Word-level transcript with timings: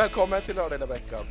Välkommen 0.00 0.40
till 0.40 0.56
lördag 0.56 0.78
hela 0.78 0.86
veckan. 0.86 1.24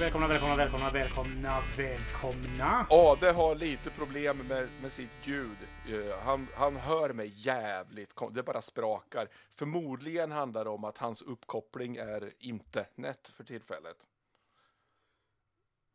Välkomna, 0.00 0.28
välkomna, 0.28 0.56
välkomna, 0.56 0.90
välkomna, 0.90 1.58
välkomna. 1.76 2.86
Ade 2.90 3.32
har 3.32 3.54
lite 3.54 3.90
problem 3.90 4.36
med, 4.48 4.68
med 4.82 4.92
sitt 4.92 5.26
ljud. 5.26 5.56
Eh, 5.88 6.18
Han, 6.24 6.46
han 6.56 6.76
hör 6.76 7.12
mig 7.12 7.32
jävligt 7.34 8.14
kon- 8.14 8.32
Det 8.34 8.42
bara 8.42 8.62
sprakar. 8.62 9.28
Förmodligen 9.50 10.32
handlar 10.32 10.64
det 10.64 10.70
om 10.70 10.84
att 10.84 10.98
hans 10.98 11.22
uppkoppling 11.22 11.96
är 11.96 12.32
internet 12.38 13.32
för 13.36 13.44
tillfället. 13.44 13.96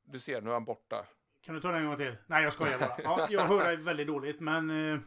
Du 0.05 0.19
ser, 0.19 0.41
nu 0.41 0.49
är 0.49 0.53
han 0.53 0.65
borta. 0.65 1.05
Kan 1.41 1.55
du 1.55 1.61
ta 1.61 1.67
den 1.67 1.81
en 1.81 1.87
gång 1.87 1.97
till? 1.97 2.15
Nej, 2.27 2.43
jag 2.43 2.53
skojar 2.53 2.79
bara. 2.79 2.97
Ja, 3.03 3.27
jag 3.29 3.41
hör 3.43 3.65
dig 3.65 3.75
väldigt 3.77 4.07
dåligt, 4.07 4.39
men... 4.39 4.93
Eh, 4.93 4.99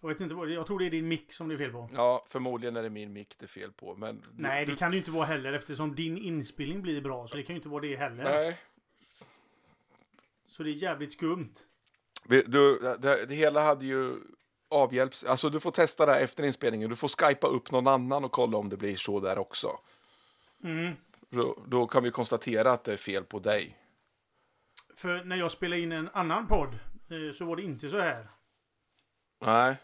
jag 0.00 0.08
vet 0.08 0.20
inte 0.20 0.34
vad 0.34 0.50
Jag 0.50 0.66
tror 0.66 0.78
det 0.78 0.86
är 0.86 0.90
din 0.90 1.08
mick 1.08 1.32
som 1.32 1.48
det 1.48 1.54
är 1.54 1.58
fel 1.58 1.72
på. 1.72 1.90
Ja, 1.94 2.24
förmodligen 2.28 2.76
är 2.76 2.82
det 2.82 2.90
min 2.90 3.12
mick 3.12 3.38
det 3.38 3.44
är 3.44 3.48
fel 3.48 3.72
på. 3.72 3.94
Men 3.94 4.22
Nej, 4.36 4.66
det 4.66 4.72
du, 4.72 4.76
kan 4.76 4.90
det 4.90 4.94
ju 4.94 4.98
inte 4.98 5.10
vara 5.10 5.26
heller 5.26 5.52
eftersom 5.52 5.94
din 5.94 6.18
inspelning 6.18 6.82
blir 6.82 7.00
bra. 7.00 7.28
Så 7.28 7.36
det 7.36 7.42
kan 7.42 7.54
ju 7.54 7.58
inte 7.58 7.68
vara 7.68 7.80
det 7.80 7.96
heller. 7.96 8.24
Nej, 8.24 8.58
Så 10.46 10.62
det 10.62 10.70
är 10.70 10.72
jävligt 10.72 11.12
skumt. 11.12 11.52
Du, 12.24 12.42
det, 12.98 13.26
det 13.26 13.34
hela 13.34 13.62
hade 13.62 13.86
ju 13.86 14.16
avhjälpts. 14.70 15.24
Alltså 15.24 15.50
du 15.50 15.60
får 15.60 15.70
testa 15.70 16.06
det 16.06 16.12
här 16.12 16.20
efter 16.20 16.44
inspelningen. 16.44 16.90
Du 16.90 16.96
får 16.96 17.08
skypa 17.08 17.46
upp 17.46 17.70
någon 17.70 17.86
annan 17.86 18.24
och 18.24 18.32
kolla 18.32 18.58
om 18.58 18.68
det 18.68 18.76
blir 18.76 18.96
så 18.96 19.20
där 19.20 19.38
också. 19.38 19.68
Mm. 20.64 20.94
Då, 21.30 21.64
då 21.66 21.86
kan 21.86 22.02
vi 22.02 22.10
konstatera 22.10 22.72
att 22.72 22.84
det 22.84 22.92
är 22.92 22.96
fel 22.96 23.24
på 23.24 23.38
dig. 23.38 23.78
För 24.96 25.24
när 25.24 25.36
jag 25.36 25.50
spelade 25.50 25.82
in 25.82 25.92
en 25.92 26.08
annan 26.12 26.46
podd 26.46 26.78
eh, 27.10 27.34
så 27.34 27.44
var 27.44 27.56
det 27.56 27.62
inte 27.62 27.88
så 27.88 27.98
här. 27.98 28.28
Nej, 29.40 29.76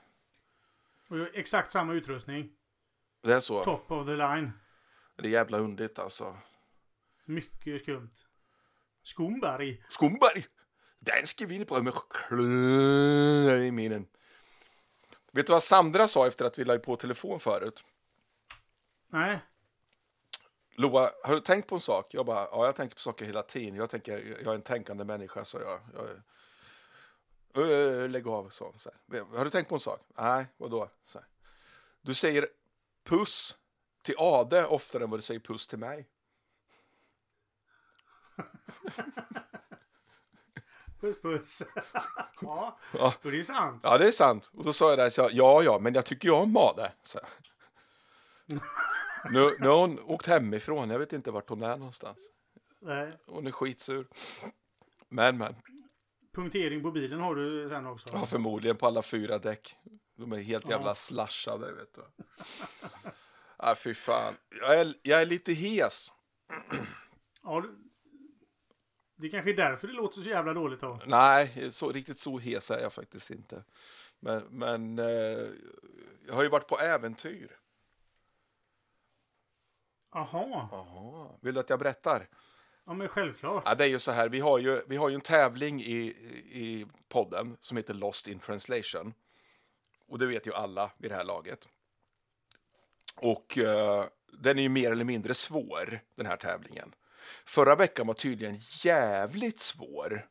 Och 1.14 1.28
exakt 1.34 1.72
samma 1.72 1.92
utrustning. 1.92 2.50
det 3.22 3.34
är 3.34 3.40
så. 3.40 3.64
Top 3.64 3.90
of 3.90 4.06
the 4.06 4.12
line. 4.12 4.52
Det 5.16 5.28
är 5.28 5.32
jävla 5.32 5.58
undigt 5.58 5.98
alltså. 5.98 6.36
Mycket 7.24 7.82
skumt. 7.82 8.10
Ska 11.24 11.46
vi 11.46 11.54
in 11.54 11.66
på 11.66 11.82
med 11.82 11.94
klö 12.10 13.56
i 13.56 13.70
minen. 13.70 14.06
Vet 15.32 15.46
du 15.46 15.52
vad 15.52 15.62
Sandra 15.62 16.08
sa 16.08 16.26
efter 16.26 16.44
att 16.44 16.58
vi 16.58 16.64
la 16.64 16.78
på 16.78 16.96
telefon 16.96 17.40
förut? 17.40 17.84
Nej. 19.08 19.38
Loa, 20.76 21.10
har 21.24 21.34
du 21.34 21.40
tänkt 21.40 21.68
på 21.68 21.74
en 21.74 21.80
sak? 21.80 22.14
Jag 22.14 22.26
bara, 22.26 22.48
ja, 22.50 22.66
jag 22.66 22.76
tänker 22.76 22.94
på 22.94 23.00
saker 23.00 23.24
hela 23.24 23.42
tiden. 23.42 23.74
Jag, 23.74 23.90
tänker, 23.90 24.38
jag 24.44 24.46
är 24.46 24.54
en 24.54 24.62
tänkande 24.62 25.04
människa, 25.04 25.44
så 25.44 25.58
jag. 25.58 25.80
jag 25.94 26.08
lägg 28.08 28.28
av, 28.28 28.48
så, 28.50 28.72
så 28.77 28.91
här. 29.10 29.24
Har 29.36 29.44
du 29.44 29.50
tänkt 29.50 29.69
på 29.69 29.74
en 29.74 29.80
sak? 29.80 30.00
Nej, 30.16 30.47
vadå? 30.56 30.88
Så 31.05 31.19
här. 31.19 31.28
Du 32.02 32.14
säger 32.14 32.46
puss 33.05 33.56
till 34.02 34.14
Ade 34.19 34.66
oftare 34.66 35.05
än 35.05 35.11
vad 35.11 35.19
du 35.19 35.22
säger 35.22 35.41
puss 35.41 35.66
till 35.69 35.78
mig. 35.78 36.08
Puss 41.01 41.23
puss. 41.23 41.62
ja, 42.40 42.78
Ja. 42.92 43.14
det 43.23 43.28
är 43.39 43.42
sant. 43.42 43.80
Ja, 43.84 43.98
det 43.98 44.07
är 44.07 44.11
sant. 44.11 44.51
Och 44.52 44.64
då 44.64 44.73
sa 44.73 44.90
jag 44.90 44.98
där, 44.98 45.11
så 45.11 45.20
jag, 45.20 45.33
ja, 45.33 45.62
ja, 45.62 45.78
men 45.78 45.95
jag 45.95 46.07
tycker 46.07 46.28
ju 46.28 46.34
om 46.34 46.57
Ade. 46.57 46.92
Så. 47.02 47.20
Nu, 49.30 49.57
nu 49.61 49.68
har 49.68 49.78
hon 49.80 49.98
åkt 50.01 50.27
hemifrån. 50.27 50.90
Jag 50.90 50.98
vet 50.98 51.12
inte 51.12 51.30
vart 51.30 51.48
hon 51.48 51.62
är 51.62 51.77
någonstans. 51.77 52.18
Nej. 52.80 53.18
Hon 53.27 53.46
är 53.46 53.51
skitsur. 53.52 54.07
Men, 55.08 55.39
men. 55.39 55.55
Punktering 56.34 56.83
på 56.83 56.90
bilen 56.90 57.20
har 57.20 57.34
du 57.34 57.68
sen 57.68 57.86
också. 57.86 58.08
Ja, 58.12 58.27
förmodligen 58.27 58.77
på 58.77 58.86
alla 58.86 59.02
fyra 59.02 59.39
däck. 59.39 59.77
De 60.17 60.33
är 60.33 60.39
helt 60.39 60.68
jävla 60.70 60.86
Ja. 60.89 60.95
slashade, 60.95 61.72
vet 61.72 61.95
du. 61.95 62.02
Ja, 63.58 63.74
fy 63.74 63.95
fan. 63.95 64.34
Jag 64.61 64.80
är, 64.80 64.95
jag 65.02 65.20
är 65.22 65.27
lite 65.27 65.52
hes. 65.52 66.12
Ja, 67.42 67.64
det 69.17 69.28
kanske 69.28 69.50
är 69.50 69.56
därför 69.56 69.86
det 69.89 69.92
låter 69.95 70.20
så 70.20 70.28
jävla 70.28 70.52
dåligt 70.52 70.80
då. 70.80 71.00
Nej, 71.06 71.72
så, 71.72 71.92
riktigt 71.92 72.18
så 72.18 72.39
hes 72.39 72.70
är 72.70 72.78
jag 72.80 72.92
faktiskt 72.92 73.30
inte. 73.30 73.64
Men, 74.20 74.42
men 74.51 74.98
eh, 74.98 75.48
jag 76.27 76.34
har 76.34 76.42
ju 76.42 76.48
varit 76.48 76.68
på 76.68 76.78
äventyr. 76.78 77.58
Jaha. 80.12 80.68
Jaha. 80.72 81.28
Vill 81.40 81.55
du 81.55 81.61
att 81.61 81.70
jag 81.70 81.78
berättar? 81.78 82.28
Ja, 82.86 82.95
men 82.95 83.08
självklart. 83.08 83.62
Ja, 83.67 83.74
det 83.74 83.84
är 83.84 83.89
ju 83.89 83.98
så 83.98 84.12
här, 84.12 84.28
vi 84.28 84.40
har 84.40 84.58
ju, 84.58 84.83
vi 84.86 84.96
har 84.96 85.08
ju 85.08 85.14
en 85.14 85.20
tävling 85.20 85.83
i, 85.83 86.00
i 86.50 86.86
podden 87.08 87.56
som 87.61 87.77
heter 87.77 87.95
Lost 87.95 88.28
in 88.28 88.39
translation. 88.39 89.14
Och 90.08 90.18
det 90.18 90.27
vet 90.27 90.46
ju 90.46 90.55
alla 90.55 90.90
vid 90.98 91.11
det 91.11 91.14
här 91.14 91.24
laget. 91.24 91.68
Och 93.14 93.58
eh, 93.58 94.05
den 94.33 94.58
är 94.58 94.62
ju 94.62 94.68
mer 94.68 94.92
eller 94.92 95.05
mindre 95.05 95.34
svår, 95.34 96.00
den 96.14 96.27
här 96.27 96.36
tävlingen. 96.36 96.95
Förra 97.45 97.77
veckan 97.77 98.06
var 98.06 98.14
tydligen 98.14 98.56
jävligt 98.84 99.61
svår. 99.61 100.28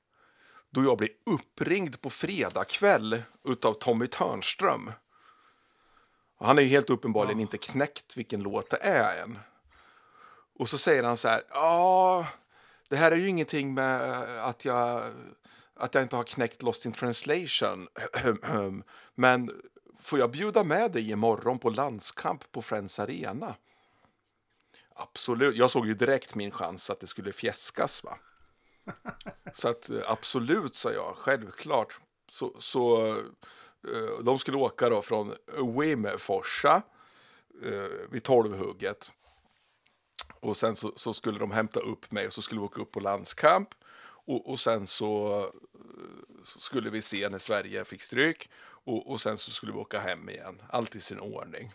Då 0.69 0.83
jag 0.83 0.97
blev 0.97 1.09
uppringd 1.25 2.01
på 2.01 2.09
fredag 2.09 2.63
kväll 2.63 3.23
utav 3.43 3.73
Tommy 3.73 4.07
Törnström. 4.07 4.91
Och 6.37 6.45
Han 6.45 6.57
är 6.57 6.61
ju 6.61 6.67
helt 6.67 6.89
uppenbarligen 6.89 7.39
inte 7.39 7.57
knäckt 7.57 8.17
vilken 8.17 8.43
låt 8.43 8.69
det 8.69 8.77
är 8.77 9.23
än. 9.23 9.39
Och 10.59 10.69
så 10.69 10.77
säger 10.77 11.03
han 11.03 11.17
så 11.17 11.27
här, 11.27 11.43
ja, 11.49 12.27
det 12.89 12.95
här 12.95 13.11
är 13.11 13.15
ju 13.15 13.27
ingenting 13.27 13.73
med 13.73 14.11
att 14.39 14.65
jag, 14.65 15.03
att 15.75 15.95
jag 15.95 16.03
inte 16.03 16.15
har 16.15 16.23
knäckt 16.23 16.61
Lost 16.61 16.85
in 16.85 16.91
translation. 16.91 17.87
Men 19.15 19.61
får 19.99 20.19
jag 20.19 20.31
bjuda 20.31 20.63
med 20.63 20.91
dig 20.91 21.11
imorgon 21.11 21.59
på 21.59 21.69
landskamp 21.69 22.51
på 22.51 22.61
Friends 22.61 22.99
Arena? 22.99 23.55
Absolut. 24.95 25.55
Jag 25.55 25.69
såg 25.69 25.87
ju 25.87 25.93
direkt 25.93 26.35
min 26.35 26.51
chans 26.51 26.89
att 26.89 26.99
det 26.99 27.07
skulle 27.07 27.31
fjäskas. 27.31 28.03
Va? 28.03 28.17
Så 29.53 29.69
att 29.69 29.89
eh, 29.89 30.01
absolut, 30.07 30.75
sa 30.75 30.91
jag. 30.91 31.13
Självklart. 31.17 31.99
Så, 32.29 32.55
så 32.59 33.07
eh, 33.07 34.23
de 34.23 34.39
skulle 34.39 34.57
åka 34.57 34.89
då 34.89 35.01
från 35.01 35.35
Wimforsa 35.79 36.81
eh, 37.65 38.09
vid 38.09 38.23
tolvhugget. 38.23 39.11
Och 40.43 40.57
sen 40.57 40.75
så, 40.75 40.93
så 40.95 41.13
skulle 41.13 41.39
de 41.39 41.51
hämta 41.51 41.79
upp 41.79 42.11
mig 42.11 42.27
och 42.27 42.33
så 42.33 42.41
skulle 42.41 42.61
vi 42.61 42.65
åka 42.65 42.81
upp 42.81 42.91
på 42.91 42.99
landskamp. 42.99 43.69
Och, 44.25 44.49
och 44.49 44.59
sen 44.59 44.87
så, 44.87 45.45
så 46.43 46.59
skulle 46.59 46.89
vi 46.89 47.01
se 47.01 47.29
när 47.29 47.37
Sverige 47.37 47.85
fick 47.85 48.01
stryk. 48.01 48.49
Och, 48.63 49.11
och 49.11 49.21
sen 49.21 49.37
så 49.37 49.51
skulle 49.51 49.71
vi 49.71 49.77
åka 49.77 49.99
hem 49.99 50.29
igen. 50.29 50.61
Allt 50.69 50.95
i 50.95 51.01
sin 51.01 51.19
ordning. 51.19 51.71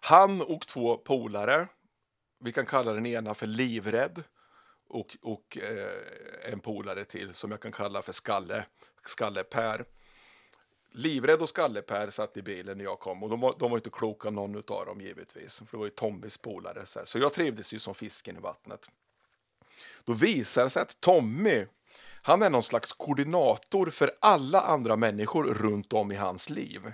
Han 0.00 0.42
och 0.42 0.66
två 0.66 0.96
polare, 0.96 1.68
vi 2.40 2.52
kan 2.52 2.66
kalla 2.66 2.92
den 2.92 3.06
ena 3.06 3.34
för 3.34 3.46
Livrädd 3.46 4.22
och, 4.88 5.16
och 5.22 5.58
eh, 5.58 6.52
en 6.52 6.60
polare 6.60 7.04
till 7.04 7.34
som 7.34 7.50
jag 7.50 7.60
kan 7.60 7.72
kalla 7.72 8.02
för 8.02 8.12
Skalle, 8.12 8.64
Skalle-Per. 9.04 9.84
Livrädd 10.92 11.42
och 11.42 11.48
Skalle-Per 11.48 12.10
satt 12.10 12.36
i 12.36 12.42
bilen 12.42 12.78
när 12.78 12.84
jag 12.84 13.00
kom 13.00 13.22
och 13.22 13.30
de 13.30 13.40
var, 13.40 13.54
de 13.58 13.70
var 13.70 13.78
inte 13.78 13.90
kloka 13.90 14.30
någon 14.30 14.56
av 14.56 14.86
dem 14.86 15.00
givetvis. 15.00 15.58
För 15.58 15.70
det 15.70 15.76
var 15.76 15.84
ju 15.84 15.90
Tommys 15.90 16.38
polare. 16.38 16.86
Så, 16.86 17.00
så 17.04 17.18
jag 17.18 17.32
trivdes 17.32 17.74
ju 17.74 17.78
som 17.78 17.94
fisken 17.94 18.36
i 18.36 18.40
vattnet. 18.40 18.88
Då 20.04 20.12
visar 20.12 20.64
det 20.64 20.70
sig 20.70 20.82
att 20.82 21.00
Tommy, 21.00 21.66
han 22.22 22.42
är 22.42 22.50
någon 22.50 22.62
slags 22.62 22.92
koordinator 22.92 23.90
för 23.90 24.12
alla 24.20 24.60
andra 24.60 24.96
människor 24.96 25.44
runt 25.44 25.92
om 25.92 26.12
i 26.12 26.16
hans 26.16 26.50
liv. 26.50 26.92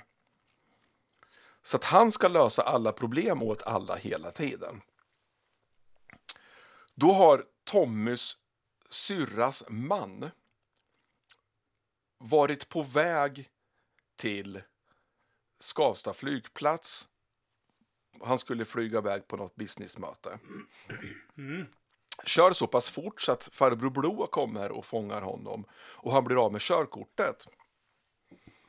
Så 1.63 1.77
att 1.77 1.85
han 1.85 2.13
ska 2.13 2.29
lösa 2.29 2.63
alla 2.63 2.93
problem 2.93 3.43
åt 3.43 3.63
alla 3.63 3.97
hela 3.97 4.31
tiden. 4.31 4.81
Då 6.95 7.13
har 7.13 7.45
Tommys 7.65 8.37
syrras 8.89 9.65
man 9.69 10.31
varit 12.19 12.69
på 12.69 12.83
väg 12.83 13.51
till 14.17 14.63
Skavsta 15.61 16.13
flygplats. 16.13 17.09
Han 18.23 18.39
skulle 18.39 18.65
flyga 18.65 18.99
iväg 18.99 19.29
på 19.29 19.37
något 19.37 19.57
businessmöte. 19.57 20.39
Kör 22.25 22.53
så 22.53 22.67
pass 22.67 22.91
fort 22.91 23.21
så 23.21 23.33
att 23.33 23.49
farbror 23.53 23.91
Blå 23.91 24.27
kommer 24.27 24.73
och 24.73 24.87
fångar 24.87 25.23
honom 25.23 25.65
och 25.73 26.13
han 26.13 26.25
blir 26.25 26.45
av 26.45 26.53
med 26.53 26.61
körkortet. 26.61 27.47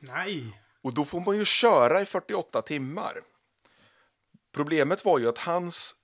Nej. 0.00 0.62
Och 0.82 0.94
då 0.94 1.04
får 1.04 1.20
man 1.20 1.36
ju 1.36 1.44
köra 1.44 2.00
i 2.00 2.06
48 2.06 2.62
timmar. 2.62 3.22
Problemet 4.52 5.04
var 5.04 5.18
ju 5.18 5.28
att 5.28 5.38
hans 5.38 5.94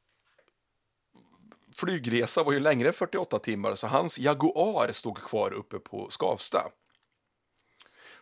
flygresa 1.75 2.43
var 2.43 2.53
ju 2.53 2.61
längre 2.61 2.89
än 2.89 2.95
48 2.95 3.39
timmar 3.39 3.75
så 3.75 3.87
hans 3.87 4.19
Jaguar 4.19 4.93
stod 4.93 5.19
kvar 5.19 5.53
uppe 5.53 5.79
på 5.79 6.11
Skavsta. 6.11 6.71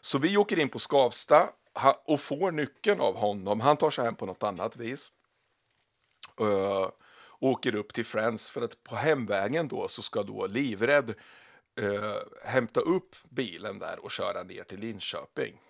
Så 0.04 0.18
vi 0.18 0.36
åker 0.36 0.58
in 0.58 0.68
på 0.68 0.78
Skavsta 0.78 1.48
och 2.04 2.20
får 2.20 2.50
nyckeln 2.50 3.00
av 3.00 3.16
honom. 3.16 3.60
Han 3.60 3.76
tar 3.76 3.90
sig 3.90 4.04
hem 4.04 4.14
på 4.14 4.26
något 4.26 4.42
annat 4.42 4.76
vis. 4.76 5.12
Uh, 6.40 6.90
åker 7.38 7.74
upp 7.74 7.94
till 7.94 8.04
Friends 8.04 8.50
för 8.50 8.62
att 8.62 8.82
på 8.82 8.96
hemvägen 8.96 9.68
då 9.68 9.88
så 9.88 10.02
ska 10.02 10.22
då 10.22 10.46
livrädd 10.46 11.14
uh, 11.80 11.94
eh, 11.94 12.16
hämta 12.44 12.80
upp 12.80 13.16
bilen 13.28 13.78
där 13.78 14.04
och 14.04 14.10
köra 14.10 14.42
ner 14.42 14.64
till 14.64 14.80
Linköping. 14.80 15.60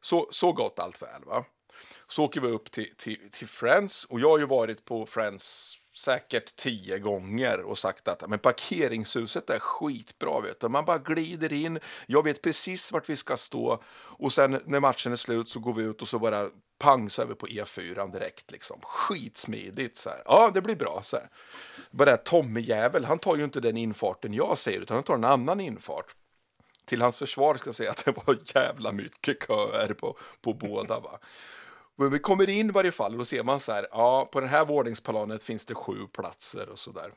Så, 0.00 0.28
så 0.30 0.52
gott 0.52 0.78
allt 0.78 1.02
väl. 1.02 1.24
Va? 1.24 1.44
Så 2.06 2.24
åker 2.24 2.40
vi 2.40 2.48
upp 2.48 2.70
till, 2.70 2.94
till, 2.96 3.30
till 3.30 3.48
Friends 3.48 4.04
och 4.04 4.20
jag 4.20 4.28
har 4.28 4.38
ju 4.38 4.46
varit 4.46 4.84
på 4.84 5.06
Friends 5.06 5.78
säkert 5.96 6.56
tio 6.56 6.98
gånger 6.98 7.60
och 7.60 7.78
sagt 7.78 8.08
att 8.08 8.28
men 8.28 8.38
parkeringshuset 8.38 9.50
är 9.50 9.58
skitbra. 9.58 10.40
Vet 10.40 10.60
du. 10.60 10.68
Man 10.68 10.84
bara 10.84 10.98
glider 10.98 11.52
in, 11.52 11.78
jag 12.06 12.24
vet 12.24 12.42
precis 12.42 12.92
vart 12.92 13.08
vi 13.08 13.16
ska 13.16 13.36
stå 13.36 13.82
och 13.94 14.32
sen 14.32 14.60
när 14.64 14.80
matchen 14.80 15.12
är 15.12 15.16
slut 15.16 15.48
så 15.48 15.60
går 15.60 15.74
vi 15.74 15.82
ut 15.82 16.02
och 16.02 16.08
så 16.08 16.18
bara 16.18 16.48
pang 16.78 17.10
så 17.10 17.22
är 17.22 17.26
vi 17.26 17.34
på 17.34 17.46
E4 17.46 18.12
direkt. 18.12 18.50
Liksom. 18.50 18.80
Skitsmidigt. 18.82 19.96
Så 19.96 20.10
här. 20.10 20.22
Ja, 20.24 20.50
det 20.54 20.62
blir 20.62 20.76
bra. 20.76 21.00
Så 21.02 21.16
här. 21.16 21.28
Bara 21.90 22.16
Tommy 22.16 22.60
jävel, 22.60 23.04
han 23.04 23.18
tar 23.18 23.36
ju 23.36 23.44
inte 23.44 23.60
den 23.60 23.76
infarten 23.76 24.34
jag 24.34 24.58
säger 24.58 24.80
utan 24.80 24.94
han 24.94 25.04
tar 25.04 25.14
en 25.14 25.24
annan 25.24 25.60
infart. 25.60 26.14
Till 26.86 27.02
hans 27.02 27.18
försvar 27.18 27.54
ska 27.54 27.68
jag 27.68 27.74
säga 27.74 27.90
att 27.90 28.04
det 28.04 28.12
var 28.26 28.36
jävla 28.54 28.92
mycket 28.92 29.46
köer 29.46 29.94
på, 29.94 30.18
på 30.40 30.54
båda. 30.54 31.00
Va? 31.00 31.18
Men 31.96 32.10
vi 32.10 32.18
kommer 32.18 32.48
in 32.48 32.68
i 32.68 32.72
varje 32.72 32.92
fall 32.92 33.12
och 33.12 33.18
då 33.18 33.24
ser 33.24 33.42
man 33.42 33.60
så 33.60 33.72
här, 33.72 33.86
ja, 33.90 34.28
på 34.32 34.40
det 34.40 34.46
här 34.46 34.64
våningsplanet 34.64 35.42
finns 35.42 35.64
det 35.64 35.74
sju 35.74 36.06
platser 36.12 36.68
och 36.68 36.78
så 36.78 36.92
där. 36.92 37.12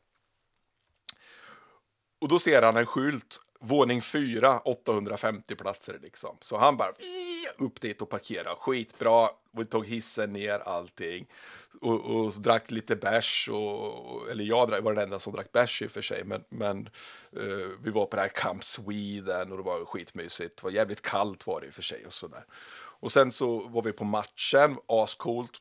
Och 2.22 2.28
då 2.28 2.40
ser 2.40 2.62
han 2.62 2.78
en 2.78 2.86
skylt, 2.86 3.42
våning 3.60 4.02
4, 4.02 4.60
850 4.60 5.56
platser 5.56 6.00
liksom. 6.02 6.38
Så 6.42 6.58
han 6.58 6.78
bara 6.78 6.92
upp 7.58 7.82
dit 7.82 8.02
och 8.02 8.10
parkera, 8.10 8.56
skitbra. 8.56 9.30
Vi 9.52 9.66
tog 9.66 9.86
hissen 9.86 10.34
ner 10.34 10.60
allting 10.60 11.28
och, 11.82 12.06
och 12.06 12.34
drack 12.42 12.72
lite 12.72 12.96
bärs. 12.96 13.50
Och, 13.52 14.30
eller 14.30 14.44
jag 14.44 14.82
var 14.82 14.94
den 14.94 15.04
enda 15.04 15.20
som 15.20 15.34
drack 15.34 15.52
bärs 15.52 15.82
i 15.82 15.88
och 15.88 15.92
för 15.92 16.02
sig, 16.02 16.24
men, 16.24 16.44
men 16.50 16.90
uh, 17.38 17.70
vi 17.84 17.92
var 17.92 18.06
på 18.06 18.16
det 18.16 18.22
här 18.22 18.30
Camp 18.30 18.64
Sweden 18.64 19.52
och 19.52 19.58
det 19.58 19.64
var 19.64 19.86
skitmysigt. 19.86 20.58
Det 20.58 20.64
var 20.64 20.72
jävligt 20.72 21.02
kallt 21.02 21.48
var 21.48 21.62
det 21.62 21.68
i 21.68 21.70
och 21.70 21.74
för 21.74 21.82
sig 21.82 22.06
och 22.06 22.14
så 22.14 22.28
där. 22.28 22.46
Och 23.00 23.12
sen 23.12 23.32
så 23.32 23.68
var 23.68 23.82
vi 23.82 23.92
på 23.92 24.06
matchen, 24.06 24.78
ascoolt. 24.88 25.52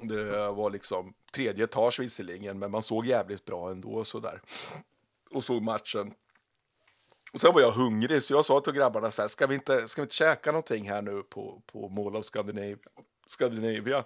Det 0.00 0.50
var 0.50 0.70
liksom 0.70 1.14
tredje 1.32 1.64
etage 1.64 2.00
visserligen, 2.00 2.58
men 2.58 2.70
man 2.70 2.82
såg 2.82 3.06
jävligt 3.06 3.44
bra 3.44 3.70
ändå 3.70 4.04
så 4.04 4.20
där. 4.20 4.42
Och 5.30 5.44
såg 5.44 5.62
matchen. 5.62 6.14
Och 7.32 7.40
sen 7.40 7.54
var 7.54 7.60
jag 7.60 7.72
hungrig, 7.72 8.22
så 8.22 8.32
jag 8.32 8.44
sa 8.44 8.60
till 8.60 8.72
grabbarna 8.72 9.10
så 9.10 9.22
här, 9.22 9.28
ska 9.28 9.46
vi 9.46 9.54
inte, 9.54 9.88
ska 9.88 10.02
vi 10.02 10.04
inte 10.04 10.14
käka 10.14 10.52
någonting 10.52 10.88
här 10.88 11.02
nu 11.02 11.22
på, 11.22 11.62
på 11.66 11.88
Mall 11.88 12.16
of 12.16 12.24
Scandinavia? 12.24 12.76
Scandinavia? 13.26 14.04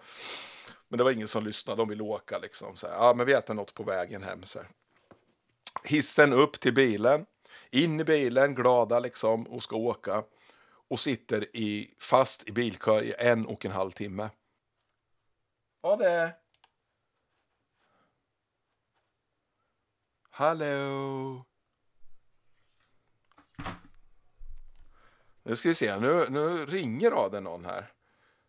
Men 0.89 0.99
det 0.99 1.05
var 1.05 1.11
ingen 1.11 1.29
som 1.29 1.45
lyssnade, 1.45 1.81
de 1.81 1.89
ville 1.89 2.03
åka 2.03 2.39
liksom. 2.39 2.77
Så 2.77 2.87
här, 2.87 2.95
ja, 2.95 3.15
men 3.15 3.27
vi 3.27 3.33
äter 3.33 3.55
något 3.55 3.75
på 3.75 3.83
vägen 3.83 4.23
hem. 4.23 4.43
Så 4.43 4.59
här. 4.59 4.69
Hissen 5.85 6.33
upp 6.33 6.61
till 6.61 6.75
bilen, 6.75 7.27
in 7.71 8.01
i 8.01 8.05
bilen, 8.05 8.55
glada 8.55 8.99
liksom, 8.99 9.47
och 9.47 9.63
ska 9.63 9.77
åka 9.77 10.25
och 10.93 11.01
sitter 11.01 11.57
i, 11.57 11.95
fast 11.99 12.49
i 12.49 12.53
bilkö 12.53 13.01
i 13.01 13.15
en 13.19 13.47
och 13.47 13.65
en 13.65 13.73
halv 13.73 13.91
timme. 13.91 14.31
Ja, 15.83 15.97
det... 15.97 16.35
Hallå? 20.31 21.45
Nu 25.43 25.57
ska 25.57 25.69
vi 25.69 25.75
se, 25.75 25.99
nu, 25.99 26.27
nu 26.31 26.67
ringer 26.67 27.11
raden 27.11 27.45
någon 27.45 27.65
här. 27.65 27.93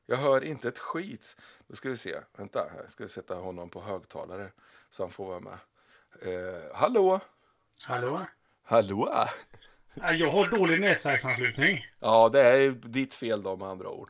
Jag 0.06 0.18
hör 0.18 0.44
inte 0.44 0.68
ett 0.68 0.80
skit. 0.80 1.38
Nu 1.68 1.76
ska 1.76 1.90
vi 1.90 1.98
se, 1.98 2.20
vänta, 2.38 2.72
jag 2.78 2.92
ska 2.92 3.08
sätta 3.08 3.36
honom 3.36 3.70
på 3.70 3.82
högtalare 3.82 4.52
så 4.90 5.04
han 5.04 5.10
får 5.10 5.26
vara 5.26 5.40
med. 5.40 5.60
Eh, 6.22 6.76
hallå? 6.76 7.20
Hallå? 7.86 8.26
Hallå? 8.64 9.28
Jag 9.94 10.32
har 10.32 10.48
dålig 10.48 10.82
nätverksanslutning. 10.82 11.86
Ja, 12.00 12.30
det 12.30 12.42
är 12.42 12.72
ditt 12.72 13.16
fel 13.16 13.44
då 13.44 13.56
med 13.56 13.68
andra 13.68 13.90
ord. 13.90 14.10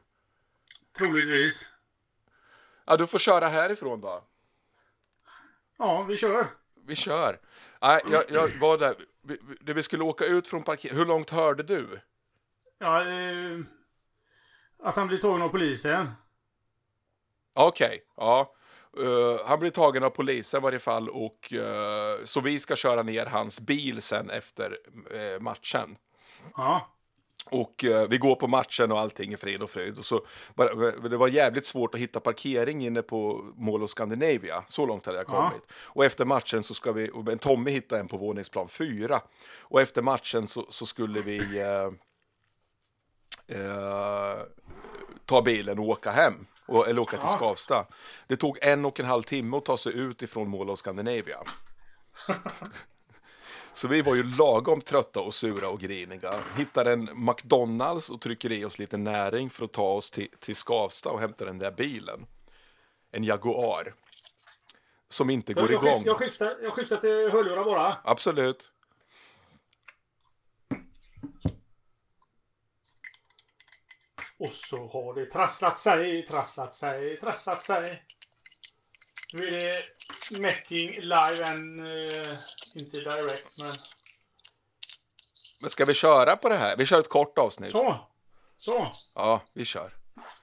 Troligtvis. 0.98 1.70
Ja, 2.86 2.98
du 2.98 3.08
får 3.08 3.20
köra 3.20 3.48
härifrån 3.48 4.02
då. 4.02 4.24
Ja, 5.78 6.04
vi 6.04 6.18
kör. 6.18 6.46
Vi 6.86 6.96
kör. 6.96 7.40
Nej, 7.82 8.02
jag, 8.12 8.24
jag 8.30 8.48
var 8.60 8.78
där. 8.78 8.96
När 9.62 9.74
vi 9.74 9.84
skulle 9.84 10.04
åka 10.04 10.26
ut 10.26 10.48
från 10.48 10.64
parkeringen. 10.64 11.00
Hur 11.00 11.06
långt 11.06 11.30
hörde 11.30 11.64
du? 11.64 12.02
Ja, 12.80 13.08
eh, 13.08 13.60
att 14.84 14.96
han 14.96 15.08
blir 15.08 15.18
tagen 15.18 15.42
av 15.42 15.50
polisen. 15.50 16.08
Okej, 17.54 17.88
okay, 17.88 18.00
ja. 18.16 18.56
Uh, 19.00 19.38
han 19.46 19.60
blir 19.60 19.70
tagen 19.70 20.04
av 20.04 20.10
polisen 20.10 20.58
i 20.58 20.64
varje 20.64 20.80
fall 20.80 21.10
och 21.10 21.54
uh, 21.54 22.26
så 22.26 22.40
vi 22.40 22.60
ska 22.60 22.76
köra 22.76 23.04
ner 23.04 23.26
hans 23.26 23.62
bil 23.62 24.02
sen 24.02 24.30
efter 24.30 24.78
uh, 25.14 25.40
matchen. 25.40 25.96
Ja. 26.58 26.90
Och 27.46 27.86
vi 28.10 28.18
går 28.18 28.36
på 28.36 28.48
matchen 28.48 28.92
och 28.92 29.00
allting 29.00 29.34
är 29.34 29.38
frid 29.38 29.62
och 29.62 29.70
fröjd. 29.70 29.98
Och 29.98 30.06
så, 30.06 30.26
bara, 30.56 30.92
det 30.92 31.18
var 31.18 31.28
jävligt 31.28 31.66
svårt 31.66 31.94
att 31.94 32.00
hitta 32.00 32.20
parkering 32.20 32.86
inne 32.86 33.02
på 33.02 33.46
Mall 33.58 33.84
of 33.84 33.90
Scandinavia. 33.90 34.64
Så 34.68 34.86
långt 34.86 35.06
hade 35.06 35.18
jag 35.18 35.28
kommit. 35.28 35.64
Ja. 35.68 35.74
Och 35.86 36.06
efter 36.06 36.26
matchen 36.26 36.64
så 36.64 36.74
ska 36.74 36.92
vi, 36.92 37.10
och 37.14 37.42
Tommy 37.42 37.72
hittade 37.72 38.02
en 38.02 38.08
på 38.08 38.18
våningsplan 38.18 38.68
4. 38.68 39.22
Och 39.60 39.82
efter 39.82 40.02
matchen 40.02 40.48
så, 40.48 40.66
så 40.70 40.86
skulle 40.86 41.22
vi 41.22 41.40
ta 45.26 45.42
bilen 45.42 45.80
och 45.80 45.86
åka 45.86 46.12
hem. 46.12 46.46
Och, 46.66 46.88
eller 46.88 47.02
åka 47.02 47.18
till 47.18 47.30
Skavsta. 47.30 47.86
Det 48.28 48.36
tog 48.36 48.58
en 48.62 48.86
och 48.86 49.00
en 49.00 49.06
halv 49.06 49.24
timme 49.24 49.58
att 49.58 49.66
ta 49.66 49.78
sig 49.78 49.94
ut 49.94 50.22
ifrån 50.22 50.50
Mall 50.50 50.70
of 50.70 50.80
Scandinavia. 50.80 51.38
Så 53.74 53.88
vi 53.88 54.02
var 54.02 54.16
ju 54.16 54.24
lagom 54.24 54.82
trötta 54.82 55.22
och 55.22 55.34
sura 55.34 55.70
och 55.70 55.80
griniga. 55.80 56.44
Hittar 56.58 56.86
en 56.86 57.10
McDonalds 57.14 58.10
och 58.10 58.22
trycker 58.22 58.52
i 58.52 58.66
oss 58.66 58.80
lite 58.80 58.98
näring 58.98 59.50
för 59.50 59.66
att 59.66 59.72
ta 59.72 59.94
oss 59.94 60.12
till, 60.12 60.28
till 60.40 60.56
Skavsta 60.56 61.10
och 61.10 61.20
hämta 61.20 61.46
den 61.46 61.60
där 61.60 61.72
bilen. 61.72 62.26
En 63.12 63.24
Jaguar. 63.24 63.94
Som 65.10 65.30
inte 65.30 65.54
går 65.54 65.72
jag, 65.72 65.84
igång. 65.84 66.04
Jag 66.06 66.18
skiftar, 66.18 66.56
jag 66.64 66.74
skiftar 66.74 66.96
till 66.96 67.30
hörlurar 67.32 67.64
bara. 67.64 67.98
Absolut. 68.04 68.72
Och 74.40 74.54
så 74.54 74.88
har 74.88 75.14
det 75.14 75.26
trasslat 75.26 75.80
sig, 75.80 76.26
trasslat 76.26 76.74
sig, 76.74 77.20
trasslat 77.20 77.64
sig. 77.64 78.04
Nu 79.34 79.48
är 79.48 79.52
det 79.52 79.84
Mecking 80.42 80.90
live 81.02 81.46
and 81.46 81.80
uh, 81.80 82.38
inte 82.76 82.98
direct 82.98 83.60
men... 83.60 83.74
Men 85.62 85.70
ska 85.70 85.86
vi 85.86 85.94
köra 85.94 86.36
på 86.36 86.50
det 86.50 86.56
här? 86.56 86.78
Vi 86.78 86.86
kör 86.86 87.00
ett 87.00 87.10
kort 87.10 87.38
avsnitt. 87.38 87.72
Så. 87.72 87.96
Så. 88.58 88.88
Ja, 89.16 89.42
vi 89.54 89.66
kör. 89.66 89.94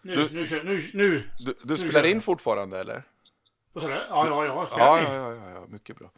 Nu, 0.03 0.15
du, 0.15 0.31
nu, 0.31 0.49
kör, 0.49 0.63
nu, 0.63 0.91
nu. 0.95 1.31
Du, 1.39 1.55
du 1.63 1.77
spelar 1.77 2.07
in 2.07 2.21
fortfarande 2.21 2.81
eller? 2.81 3.03
Vad 3.73 3.85
sa 3.85 3.91
du? 3.91 3.95
Ja, 3.95 4.27
ja, 4.27 4.45
ja. 4.45 4.69
Ja, 4.71 5.01
ja, 5.03 5.15
ja, 5.15 5.35
ja, 5.35 5.51
ja, 5.51 5.67
mycket 5.69 5.97
bra. 5.97 6.11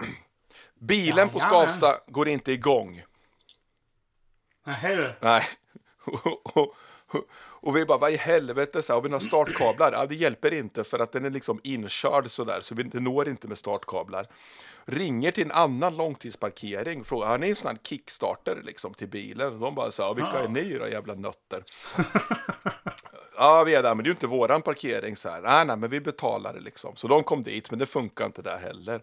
Bilen 0.74 1.28
ja, 1.28 1.32
på 1.32 1.38
Skavsta 1.38 1.94
går 2.06 2.28
inte 2.28 2.52
igång. 2.52 3.04
Nej, 4.64 4.96
du. 4.96 5.14
Nej. 5.20 5.44
Och 7.62 7.76
vi 7.76 7.84
bara, 7.84 7.98
vad 7.98 8.12
i 8.12 8.16
helvete, 8.16 8.82
så 8.82 8.92
här, 8.92 8.94
har 8.96 9.02
vi 9.02 9.08
några 9.08 9.20
startkablar? 9.20 9.92
Ja, 9.92 10.06
det 10.06 10.14
hjälper 10.14 10.54
inte 10.54 10.84
för 10.84 10.98
att 10.98 11.12
den 11.12 11.24
är 11.24 11.30
liksom 11.30 11.60
inkörd 11.62 12.30
så 12.30 12.44
där, 12.44 12.60
så 12.60 12.74
vi 12.74 12.84
når 12.84 13.28
inte 13.28 13.48
med 13.48 13.58
startkablar. 13.58 14.26
Ringer 14.84 15.30
till 15.30 15.44
en 15.44 15.50
annan 15.50 15.96
långtidsparkering 15.96 17.00
och 17.00 17.06
frågar, 17.06 17.28
har 17.28 17.38
ni 17.38 17.48
en 17.48 17.56
sån 17.56 17.70
här 17.70 17.78
kickstarter 17.84 18.62
liksom 18.64 18.94
till 18.94 19.08
bilen? 19.08 19.52
Och 19.52 19.60
de 19.60 19.74
bara 19.74 19.90
så 19.90 20.02
här, 20.02 20.14
vilka 20.14 20.38
är 20.38 20.48
ni 20.48 20.78
då 20.78 20.88
jävla 20.88 21.14
nötter? 21.14 21.64
ja, 23.36 23.64
vi 23.64 23.74
är 23.74 23.82
där, 23.82 23.94
men 23.94 24.04
det 24.04 24.08
är 24.08 24.10
ju 24.10 24.14
inte 24.14 24.26
våran 24.26 24.62
parkering 24.62 25.16
så 25.16 25.28
här. 25.28 25.40
Nej, 25.40 25.66
nej, 25.66 25.76
men 25.76 25.90
vi 25.90 26.00
betalar 26.00 26.54
det 26.54 26.60
liksom. 26.60 26.96
Så 26.96 27.08
de 27.08 27.22
kom 27.22 27.42
dit, 27.42 27.70
men 27.70 27.78
det 27.78 27.86
funkar 27.86 28.26
inte 28.26 28.42
där 28.42 28.58
heller. 28.58 29.02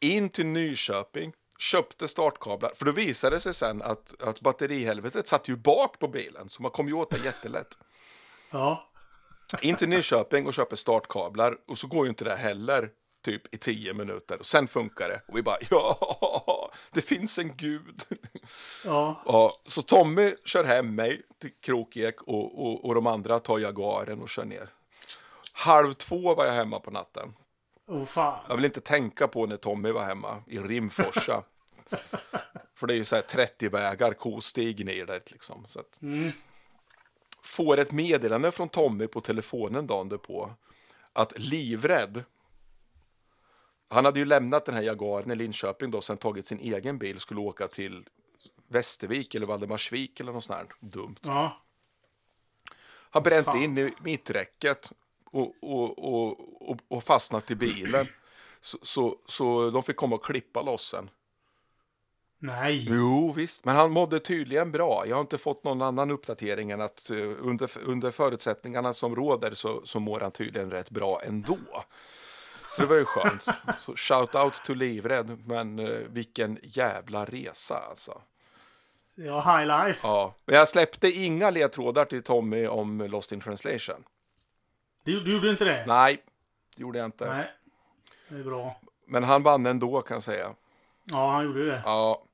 In 0.00 0.28
till 0.28 0.46
Nyköping, 0.46 1.32
köpte 1.62 2.08
startkablar. 2.08 2.72
För 2.74 2.84
då 2.84 2.92
visade 2.92 3.36
det 3.36 3.40
sig 3.40 3.54
sen 3.54 3.82
att, 3.82 4.22
att 4.22 4.40
batterihelvetet 4.40 5.28
satt 5.28 5.48
ju 5.48 5.56
bak 5.56 5.98
på 5.98 6.08
bilen, 6.08 6.48
så 6.48 6.62
man 6.62 6.70
kom 6.70 6.88
ju 6.88 6.94
åt 6.94 7.10
det 7.10 7.24
jättelätt. 7.24 7.78
Ja. 8.54 8.88
In 9.60 9.76
till 9.76 9.88
Nyköping 9.88 10.46
och 10.46 10.54
köper 10.54 10.76
startkablar 10.76 11.56
och 11.68 11.78
så 11.78 11.86
går 11.86 12.04
ju 12.04 12.08
inte 12.08 12.24
det 12.24 12.36
heller 12.36 12.90
typ 13.24 13.54
i 13.54 13.58
tio 13.58 13.94
minuter 13.94 14.38
och 14.38 14.46
sen 14.46 14.68
funkar 14.68 15.08
det. 15.08 15.22
Och 15.28 15.36
vi 15.36 15.42
bara 15.42 15.56
ja, 15.70 16.70
det 16.90 17.00
finns 17.00 17.38
en 17.38 17.56
gud. 17.56 18.02
Ja. 18.84 19.22
ja 19.26 19.52
så 19.66 19.82
Tommy 19.82 20.34
kör 20.44 20.64
hem 20.64 20.94
mig 20.94 21.22
till 21.40 21.50
Krokek 21.60 22.22
och, 22.22 22.66
och, 22.66 22.84
och 22.84 22.94
de 22.94 23.06
andra 23.06 23.38
tar 23.38 23.58
Jaguaren 23.58 24.22
och 24.22 24.28
kör 24.28 24.44
ner. 24.44 24.68
Halv 25.52 25.92
två 25.92 26.34
var 26.34 26.46
jag 26.46 26.52
hemma 26.52 26.80
på 26.80 26.90
natten. 26.90 27.34
Oh. 27.86 28.34
Jag 28.48 28.56
vill 28.56 28.64
inte 28.64 28.80
tänka 28.80 29.28
på 29.28 29.46
när 29.46 29.56
Tommy 29.56 29.92
var 29.92 30.04
hemma 30.04 30.42
i 30.46 30.58
Rimforsa. 30.58 31.42
För 32.74 32.86
det 32.86 32.94
är 32.94 32.96
ju 32.96 33.04
så 33.04 33.14
här 33.14 33.22
30 33.22 33.68
vägar, 33.68 34.14
kostig 34.14 34.86
ner 34.86 35.06
där 35.06 35.22
liksom. 35.26 35.64
Så 35.66 35.80
att... 35.80 36.02
mm. 36.02 36.32
Får 37.42 37.78
ett 37.78 37.92
meddelande 37.92 38.50
från 38.50 38.68
Tommy 38.68 39.06
på 39.06 39.20
telefonen 39.20 39.86
dagen 39.86 40.18
på 40.18 40.50
att 41.12 41.38
livrädd. 41.38 42.24
Han 43.88 44.04
hade 44.04 44.18
ju 44.18 44.24
lämnat 44.24 44.64
den 44.64 44.74
här 44.74 44.82
Jaguaren 44.82 45.30
i 45.30 45.34
Linköping 45.34 45.90
då, 45.90 46.00
sen 46.00 46.16
tagit 46.16 46.46
sin 46.46 46.60
egen 46.60 46.98
bil, 46.98 47.18
skulle 47.18 47.40
åka 47.40 47.68
till 47.68 48.04
Västervik 48.68 49.34
eller 49.34 49.46
Valdemarsvik 49.46 50.20
eller 50.20 50.32
något 50.32 50.44
sånt 50.44 50.58
här 50.58 50.66
dumt. 50.80 51.16
Ja. 51.20 51.62
har 53.10 53.20
bränt 53.20 53.44
Fan. 53.44 53.62
in 53.62 53.78
i 53.78 53.92
mitträcket 54.02 54.92
och, 55.24 55.54
och, 55.60 55.98
och, 55.98 56.70
och, 56.70 56.80
och 56.88 57.04
fastnat 57.04 57.50
i 57.50 57.54
bilen. 57.54 58.06
Så, 58.60 58.78
så, 58.82 59.16
så 59.26 59.70
de 59.70 59.82
fick 59.82 59.96
komma 59.96 60.16
och 60.16 60.24
klippa 60.24 60.62
loss 60.62 60.88
sen. 60.88 61.10
Nej. 62.42 62.86
Jo, 62.90 63.32
visst. 63.32 63.64
Men 63.64 63.76
han 63.76 63.90
mådde 63.90 64.18
tydligen 64.18 64.72
bra. 64.72 65.04
Jag 65.06 65.16
har 65.16 65.20
inte 65.20 65.38
fått 65.38 65.64
någon 65.64 65.82
annan 65.82 66.10
uppdatering 66.10 66.70
än 66.70 66.80
att 66.80 67.10
eh, 67.10 67.16
under, 67.38 67.70
under 67.86 68.10
förutsättningarna 68.10 68.92
som 68.92 69.16
råder 69.16 69.54
så, 69.54 69.80
så 69.84 70.00
mår 70.00 70.20
han 70.20 70.30
tydligen 70.30 70.70
rätt 70.70 70.90
bra 70.90 71.20
ändå. 71.26 71.58
Så 72.70 72.82
det 72.82 72.88
var 72.88 72.96
ju 72.96 73.04
skönt. 73.04 73.46
Så 73.78 73.96
shout 73.96 74.34
out 74.34 74.54
to 74.64 74.74
Livrädd, 74.74 75.38
men 75.46 75.78
eh, 75.78 75.98
vilken 76.08 76.58
jävla 76.62 77.24
resa 77.24 77.78
alltså. 77.90 78.20
Ja, 79.14 79.40
high 79.40 79.66
life. 79.66 80.00
Ja, 80.02 80.34
men 80.44 80.56
jag 80.56 80.68
släppte 80.68 81.10
inga 81.10 81.50
ledtrådar 81.50 82.04
till 82.04 82.22
Tommy 82.22 82.66
om 82.66 83.00
Lost 83.00 83.32
in 83.32 83.40
translation. 83.40 84.04
Du, 85.04 85.20
du 85.20 85.32
gjorde 85.32 85.50
inte 85.50 85.64
det? 85.64 85.84
Nej, 85.86 86.22
det 86.76 86.82
gjorde 86.82 86.98
jag 86.98 87.04
inte. 87.04 87.34
Nej. 87.34 87.50
Det 88.28 88.34
är 88.34 88.44
bra. 88.44 88.80
Men 89.06 89.24
han 89.24 89.42
vann 89.42 89.66
ändå 89.66 90.02
kan 90.02 90.14
jag 90.14 90.22
säga. 90.22 90.54
Ja, 91.04 91.30
han 91.30 91.44
gjorde 91.44 91.66
det. 91.66 91.82
Ja, 91.84 92.26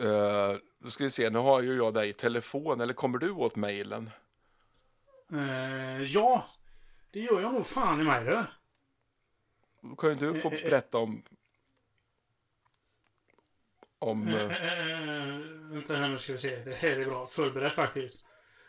uh, 0.00 0.56
då 0.78 0.90
ska 0.90 1.04
vi 1.04 1.10
se, 1.10 1.30
nu 1.30 1.38
har 1.38 1.62
ju 1.62 1.76
jag 1.76 1.94
dig 1.94 2.08
i 2.08 2.12
telefon, 2.12 2.80
eller 2.80 2.94
kommer 2.94 3.18
du 3.18 3.30
åt 3.30 3.56
mejlen? 3.56 4.10
Eh, 5.32 6.02
ja, 6.02 6.46
det 7.10 7.20
gör 7.20 7.40
jag 7.40 7.54
nog 7.54 7.66
fan 7.66 8.00
i 8.00 8.04
mig 8.04 8.24
du. 8.24 8.44
Då 9.88 9.96
kan 9.96 10.12
ju 10.12 10.14
du 10.32 10.40
få 10.40 10.50
berätta 10.50 10.98
om... 10.98 11.22
Om... 13.98 14.28
eh, 14.28 14.42
Eh, 14.42 15.38
vänta 15.72 15.96
här 15.96 16.08
nu 16.08 16.18
ska 16.18 16.32
vi 16.32 16.38
se. 16.38 16.56
Det 16.56 16.74
här 16.74 17.00
är 17.00 17.04
bra. 17.04 17.26
Förberett 17.26 17.72
faktiskt. 17.72 18.24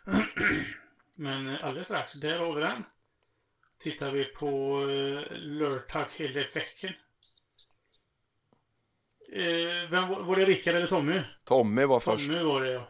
Men 1.15 1.47
eh, 1.47 1.65
alldeles 1.65 1.87
strax, 1.87 2.13
där 2.13 2.39
har 2.39 2.53
vi 2.55 2.61
den. 2.61 2.83
Tittar 3.79 4.11
vi 4.11 4.23
på 4.25 4.79
uh, 4.79 5.21
Lurtak 5.31 6.11
Hillefäcken. 6.11 6.93
Eh, 9.35 9.89
vem 9.89 10.07
var, 10.09 10.35
det 10.35 10.45
Rickard 10.45 10.75
eller 10.75 10.87
Tommy? 10.87 11.21
Tommy 11.43 11.85
var 11.85 11.99
först. 11.99 12.27
Tommy 12.27 12.39
var 12.43 12.61
det 12.61 12.71
ja. 12.71 12.87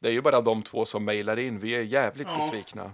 Det 0.00 0.08
är 0.08 0.12
ju 0.12 0.22
bara 0.22 0.40
de 0.40 0.62
två 0.62 0.84
som 0.84 1.04
mejlar 1.04 1.38
in. 1.38 1.60
Vi 1.60 1.70
är 1.74 1.82
jävligt 1.82 2.28
Ja. 2.30 2.36
besvikna. 2.36 2.92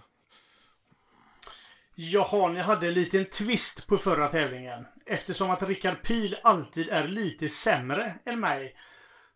Jaha, 1.95 2.49
ni 2.49 2.61
hade 2.61 2.89
en 2.89 2.95
liten 2.95 3.25
twist 3.25 3.87
på 3.87 3.99
förra 3.99 4.29
tävlingen. 4.29 4.87
Eftersom 5.07 5.51
att 5.51 5.63
Rickard 5.63 6.03
Pil 6.03 6.37
alltid 6.43 6.89
är 6.89 7.09
lite 7.09 7.49
sämre 7.49 8.15
än 8.25 8.41
mig 8.41 8.77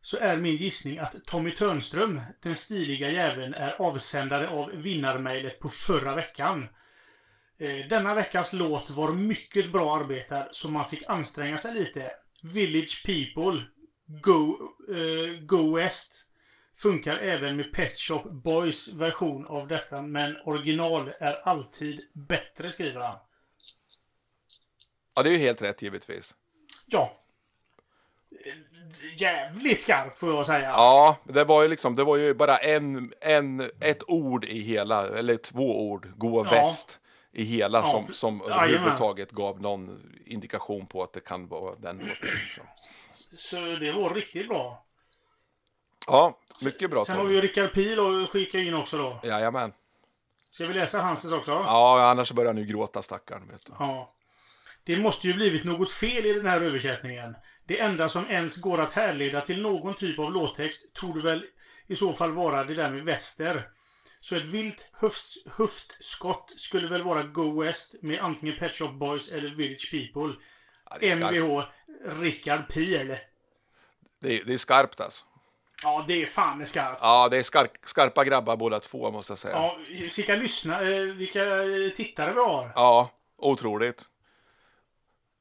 så 0.02 0.19
är 0.19 0.37
min 0.37 0.57
gissning 0.57 0.99
att 0.99 1.25
Tommy 1.26 1.50
Törnström, 1.50 2.21
den 2.42 2.57
stiliga 2.57 3.11
jäveln, 3.11 3.54
är 3.54 3.75
avsändare 3.83 4.49
av 4.49 4.71
vinnarmejlet 4.71 5.59
på 5.59 5.69
förra 5.69 6.14
veckan. 6.14 6.69
Eh, 7.59 7.87
Denna 7.88 8.14
veckas 8.14 8.52
låt 8.52 8.90
var 8.90 9.12
mycket 9.12 9.73
bra 9.73 9.97
arbetad 9.97 10.49
så 10.52 10.69
man 10.69 10.88
fick 10.88 11.09
anstränga 11.09 11.59
sig 11.59 11.75
lite. 11.75 12.11
Village 12.42 13.06
People, 13.06 13.62
Go, 14.06 14.56
eh, 14.94 15.40
Go 15.40 15.76
West 15.76 16.14
funkar 16.76 17.18
även 17.18 17.56
med 17.56 17.72
Pet 17.72 17.99
Shop 17.99 18.22
Boys 18.30 18.92
version 18.92 19.46
av 19.46 19.68
detta 19.68 20.02
men 20.02 20.37
original 20.44 21.12
är 21.20 21.40
alltid 21.49 22.00
bättre 22.12 22.72
skriver 22.72 23.00
han. 23.00 23.18
Ja, 25.14 25.22
det 25.22 25.28
är 25.28 25.32
ju 25.32 25.38
helt 25.38 25.62
rätt 25.62 25.82
givetvis. 25.82 26.34
Ja. 26.87 27.18
Jävligt 29.16 29.82
skarpt 29.82 30.18
får 30.18 30.30
jag 30.34 30.46
säga. 30.46 30.68
Ja, 30.68 31.16
det 31.25 31.44
var 31.44 31.62
ju 31.62 31.68
liksom, 31.68 31.96
det 31.96 32.04
var 32.04 32.16
ju 32.16 32.34
bara 32.34 32.56
en, 32.58 33.12
en, 33.20 33.61
ett 33.80 34.02
ord 34.08 34.44
i 34.44 34.61
hela, 34.61 35.18
eller 35.18 35.37
två 35.37 35.90
ord, 35.90 36.12
gå 36.16 36.44
Ja. 36.46 36.50
väst 36.50 37.00
i 37.33 37.45
hela 37.45 37.79
Ja, 37.79 37.85
som, 37.85 38.12
som 38.12 38.39
jajamän. 38.41 38.69
överhuvudtaget 38.69 39.31
gav 39.31 39.61
någon 39.61 40.01
indikation 40.27 40.87
på 40.87 41.03
att 41.03 41.12
det 41.12 41.21
kan 41.21 41.49
vara 41.49 41.75
den 41.75 41.99
låten. 41.99 42.15
Liksom. 42.21 42.65
Så 43.37 43.57
det 43.57 43.93
var 43.93 44.15
riktigt 44.15 44.49
bra. 44.49 44.85
Ja, 46.07 46.39
mycket 46.65 46.91
bra 46.91 47.05
Sen 47.05 47.17
har 47.17 47.25
vi 47.25 47.35
ju 47.35 47.41
Rickard 47.41 47.73
Pil 47.73 48.01
och 48.01 48.31
skicka 48.31 48.59
in 48.59 48.75
också 48.75 48.99
då. 48.99 49.21
Jajamän. 49.29 49.73
Ska 50.51 50.67
vi 50.67 50.75
läsa 50.75 51.01
hans 51.01 51.25
också? 51.25 51.51
Ja, 51.51 52.11
annars 52.11 52.33
börjar 52.33 52.53
han 52.53 52.59
ju 52.62 52.65
gråta 52.65 53.03
stackaren. 53.03 53.49
Vet 53.49 53.67
du. 53.67 53.73
Ja. 53.79 54.15
Det 54.85 54.97
måste 54.97 55.27
ju 55.27 55.35
blivit 55.35 55.65
något 55.65 55.93
fel 55.93 56.27
i 56.27 56.33
den 56.33 56.47
här 56.47 56.61
översättningen. 56.61 57.37
Det 57.67 57.81
enda 57.81 58.09
som 58.09 58.27
ens 58.31 58.57
går 58.57 58.81
att 58.81 58.93
härleda 58.93 59.41
till 59.41 59.62
någon 59.62 59.95
typ 59.95 60.19
av 60.19 60.33
låttext 60.33 60.93
torde 60.95 61.21
väl 61.21 61.45
i 61.87 61.97
så 61.97 62.12
fall 62.12 62.33
vara 62.33 62.65
det 62.65 62.75
där 62.75 62.91
med 62.91 63.05
väster. 63.05 63.69
Så 64.23 64.37
ett 64.37 64.43
vilt 64.43 64.93
höft, 64.95 65.47
höftskott 65.57 66.52
skulle 66.57 66.88
väl 66.88 67.02
vara 67.02 67.23
Go 67.23 67.62
West 67.62 67.95
med 68.02 68.21
antingen 68.21 68.59
Pet 68.59 68.73
Shop 68.73 68.93
Boys 68.93 69.33
eller 69.33 69.49
Village 69.49 69.91
People. 69.91 70.37
Ja, 70.91 70.97
det, 71.00 71.11
är. 71.11 71.17
Mvh 71.17 71.64
Rickard 72.05 72.69
Pil. 72.69 73.17
Det, 74.21 74.41
är, 74.41 74.45
det 74.45 74.55
är 74.55 74.59
skarpt 74.59 75.00
alltså. 75.00 75.25
Ja, 75.83 76.05
det 76.09 76.23
är 76.23 76.26
fan 76.26 76.59
med 76.59 76.69
skarpt. 76.69 76.99
Ja, 77.02 77.29
det 77.29 77.38
är 77.38 77.43
skarp, 77.43 77.71
skarpa 77.85 78.25
grabbar 78.25 78.57
båda 78.57 78.81
två 78.81 79.11
måste 79.11 79.31
jag 79.31 79.38
säga. 79.38 79.55
Ja, 79.55 79.79
vilka 79.88 80.37
lyssna, 80.37 80.81
eh, 80.81 81.00
vilka 81.00 81.45
tittare 81.97 82.33
vi 82.33 82.41
har. 82.41 82.73
Ja, 82.75 83.11
otroligt. 83.37 84.05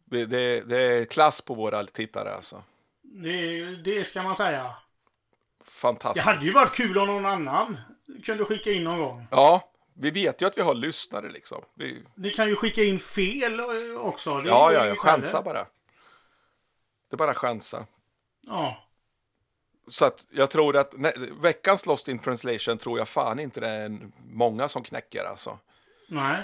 Det, 0.06 0.26
det, 0.26 0.70
det 0.70 0.78
är 0.78 1.06
klass 1.06 1.42
på 1.42 1.54
våra 1.54 1.86
tittare 1.86 2.36
alltså. 2.36 2.64
Det, 3.02 3.66
det 3.76 4.08
ska 4.08 4.24
man 4.24 4.36
säga. 4.36 4.64
Det 4.64 5.72
Fantastiskt. 5.72 6.26
hade 6.26 6.46
ju 6.46 6.52
varit 6.52 6.76
kul 6.76 6.98
om 6.98 7.08
någon 7.08 7.26
annan 7.26 7.78
kunde 8.22 8.46
skicka 8.46 8.72
in 8.72 8.84
någon 8.84 9.00
gång. 9.00 9.28
Ja, 9.32 9.72
vi 9.94 10.12
vet 10.12 10.42
ju 10.42 10.46
att 10.46 10.58
vi 10.58 10.62
har 10.62 10.74
lyssnare 10.74 11.30
liksom. 11.30 11.64
Vi, 11.74 12.04
Ni 12.16 12.30
kan 12.30 12.50
ju 12.50 12.56
skicka 12.56 12.84
in 12.84 13.00
fel 13.00 13.60
eh, 13.60 14.00
också. 14.00 14.42
Det 14.42 14.50
ja, 14.50 14.74
ja, 14.74 14.86
ja, 14.86 14.96
chansa 14.96 15.42
bara. 15.42 15.66
Det 17.10 17.16
är 17.16 17.18
bara 17.18 17.34
chansa. 17.34 17.86
Ja. 18.42 18.78
Så 19.88 20.06
att 20.06 20.28
jag 20.32 20.50
tror 20.50 20.78
att 20.78 20.94
nej, 20.98 21.14
veckans 21.42 21.86
Lost 21.86 22.08
in 22.08 22.20
translation 22.20 22.78
tror 22.78 22.98
jag 22.98 23.08
fan 23.08 23.40
inte 23.40 23.60
det 23.60 23.68
är 23.68 24.00
många 24.28 24.68
som 24.68 24.84
knäcker 24.84 25.24
alltså. 25.24 25.60
Nej. 26.10 26.38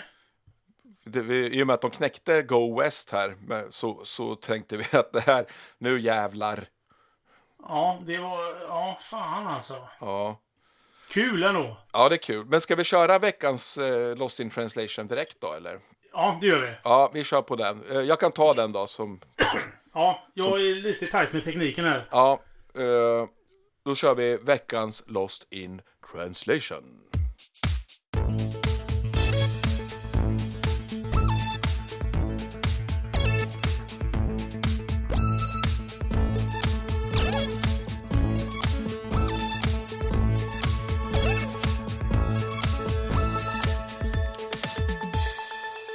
Det, 1.03 1.48
I 1.48 1.63
och 1.63 1.67
med 1.67 1.74
att 1.74 1.81
de 1.81 1.91
knäckte 1.91 2.41
Go 2.41 2.79
West 2.79 3.12
här 3.12 3.36
så, 3.69 4.05
så 4.05 4.36
tänkte 4.36 4.77
vi 4.77 4.98
att 4.98 5.13
det 5.13 5.19
här, 5.19 5.46
nu 5.77 6.00
jävlar. 6.00 6.67
Ja, 7.63 8.00
det 8.05 8.17
var... 8.17 8.62
Ja, 8.67 8.98
fan 9.01 9.48
alltså. 9.48 9.88
Ja. 10.00 10.39
Kul 11.09 11.43
ändå. 11.43 11.77
ja, 11.93 12.09
det 12.09 12.15
är 12.15 12.17
kul. 12.17 12.45
Men 12.45 12.61
ska 12.61 12.75
vi 12.75 12.83
köra 12.83 13.19
veckans 13.19 13.77
eh, 13.77 14.15
Lost 14.15 14.39
in 14.39 14.49
translation 14.49 15.07
direkt 15.07 15.41
då 15.41 15.53
eller? 15.53 15.79
Ja, 16.13 16.37
det 16.41 16.47
gör 16.47 16.61
vi. 16.61 16.71
Ja, 16.83 17.11
vi 17.13 17.23
kör 17.23 17.41
på 17.41 17.55
den. 17.55 17.83
Eh, 17.91 17.97
jag 18.01 18.19
kan 18.19 18.31
ta 18.31 18.53
den 18.53 18.71
då 18.71 18.87
som, 18.87 19.19
Ja, 19.93 20.23
jag 20.33 20.59
är 20.61 20.75
lite 20.75 21.05
tajt 21.05 21.33
med 21.33 21.43
tekniken 21.43 21.85
här. 21.85 22.05
ja. 22.11 22.39
Eh, 22.75 23.27
då 23.85 23.95
kör 23.95 24.15
vi 24.15 24.37
veckans 24.37 25.03
Lost 25.07 25.47
in 25.49 25.81
translation. 26.11 26.99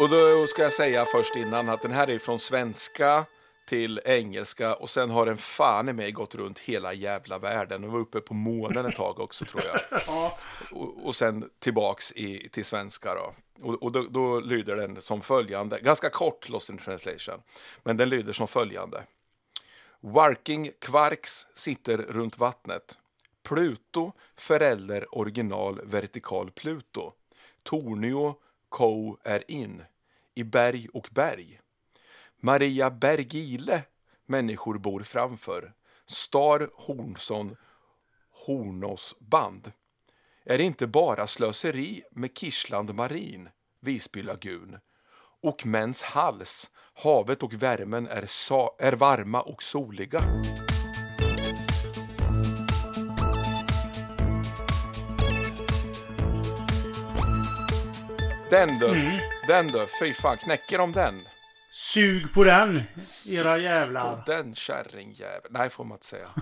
Och 0.02 0.08
då 0.08 0.46
ska 0.46 0.62
jag 0.62 0.72
säga 0.72 1.04
först 1.04 1.36
innan 1.36 1.68
att 1.68 1.82
den 1.82 1.92
här 1.92 2.10
är 2.10 2.18
från 2.18 2.38
svenska 2.38 3.24
till 3.66 4.00
engelska 4.04 4.74
och 4.74 4.90
sen 4.90 5.10
har 5.10 5.26
den 5.26 5.36
fan 5.36 5.88
i 5.88 5.92
mig 5.92 6.12
gått 6.12 6.34
runt 6.34 6.58
hela 6.58 6.92
jävla 6.92 7.38
världen. 7.38 7.84
och 7.84 7.92
var 7.92 7.98
uppe 7.98 8.20
på 8.20 8.34
månen 8.34 8.86
ett 8.86 8.96
tag 8.96 9.20
också 9.20 9.44
tror 9.44 9.62
jag. 9.64 10.00
Ja, 10.06 10.38
Och, 10.72 11.06
och 11.06 11.16
sen 11.16 11.50
tillbaks 11.58 12.12
i, 12.12 12.48
till 12.48 12.64
svenska 12.64 13.14
då. 13.14 13.34
Och, 13.68 13.82
och 13.82 13.92
då, 13.92 14.02
då 14.10 14.40
lyder 14.40 14.76
den 14.76 15.02
som 15.02 15.20
följande, 15.20 15.80
ganska 15.80 16.10
kort 16.10 16.48
Lost 16.48 16.70
in 16.70 16.78
translation, 16.78 17.42
men 17.82 17.96
den 17.96 18.08
lyder 18.08 18.32
som 18.32 18.48
följande. 18.48 19.02
Working 20.00 20.70
Quarks 20.78 21.46
sitter 21.54 21.98
runt 21.98 22.38
vattnet. 22.38 22.98
Pluto, 23.42 24.12
förälder 24.36 25.18
original 25.18 25.80
vertikal 25.84 26.50
Pluto. 26.50 27.12
Tornio, 27.62 28.34
Co 28.68 29.16
är 29.24 29.50
in. 29.50 29.82
I 30.34 30.44
berg 30.44 30.88
och 30.94 31.08
berg. 31.10 31.60
Maria 32.40 32.90
Bergile, 32.90 33.82
människor 34.26 34.78
bor 34.78 35.00
framför. 35.02 35.72
Star 36.06 36.70
Hornsson, 36.74 37.56
Hornås 38.46 39.14
band. 39.20 39.72
Är 40.44 40.58
det 40.58 40.64
inte 40.64 40.86
bara 40.86 41.26
slöseri 41.26 42.02
med 42.10 42.38
Kirsland 42.38 42.94
Marin, 42.94 43.48
Visby 43.80 44.22
lagun? 44.22 44.78
Och 45.42 45.66
mäns 45.66 46.02
hals, 46.02 46.70
havet 46.94 47.42
och 47.42 47.52
värmen 47.54 48.06
är, 48.06 48.24
sa- 48.26 48.76
är 48.78 48.92
varma 48.92 49.40
och 49.42 49.62
soliga. 49.62 50.22
Den 58.50 58.78
du, 58.78 59.20
den 59.46 59.68
du, 59.68 59.86
fy 60.00 60.14
fan, 60.14 60.36
knäcker 60.36 60.78
de 60.78 60.92
den? 60.92 61.28
Sug 61.70 62.34
på 62.34 62.44
den, 62.44 62.82
era 63.30 63.58
jävlar. 63.58 64.12
Och 64.12 64.18
den 64.26 64.54
kärringjävel. 64.54 65.50
Nej, 65.50 65.70
får 65.70 65.84
man 65.84 65.96
inte 65.96 66.06
säga. 66.06 66.28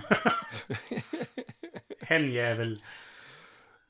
Hennjävel. 2.01 2.83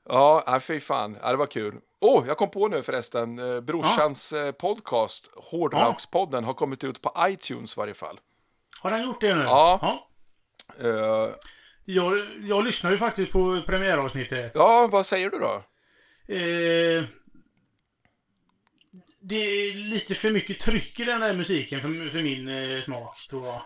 Ja, 0.09 0.59
fy 0.61 0.79
fan. 0.79 1.17
Ja, 1.21 1.31
det 1.31 1.37
var 1.37 1.45
kul. 1.45 1.75
Åh, 1.99 2.21
oh, 2.23 2.27
jag 2.27 2.37
kom 2.37 2.51
på 2.51 2.67
nu 2.67 2.81
förresten. 2.83 3.39
Eh, 3.39 3.61
brorsans 3.61 4.33
eh, 4.33 4.51
podcast, 4.51 5.29
Hårdrockspodden, 5.35 6.43
har 6.43 6.53
kommit 6.53 6.83
ut 6.83 7.01
på 7.01 7.13
iTunes 7.19 7.77
i 7.77 7.79
varje 7.79 7.93
fall. 7.93 8.19
Har 8.81 8.91
den 8.91 9.03
gjort 9.03 9.21
det 9.21 9.35
nu? 9.35 9.43
Ja. 9.43 9.99
Eh, 10.79 11.29
Jag, 11.85 12.17
jag 12.41 12.63
lyssnar 12.63 12.91
ju 12.91 12.97
faktiskt 12.97 13.31
på 13.31 13.61
premiäravsnittet. 13.65 14.51
ja, 14.55 14.87
vad 14.91 15.05
säger 15.05 15.29
du 15.29 15.39
då? 15.39 15.63
Eh, 16.35 17.03
det 19.21 19.35
är 19.35 19.73
lite 19.73 20.15
för 20.15 20.31
mycket 20.31 20.59
tryck 20.59 20.99
i 20.99 21.03
den 21.03 21.21
där 21.21 21.33
musiken 21.33 21.81
för, 21.81 22.09
för 22.09 22.23
min 22.23 22.47
eh, 22.47 22.83
smak, 22.83 23.27
tror 23.29 23.45
jag. 23.45 23.61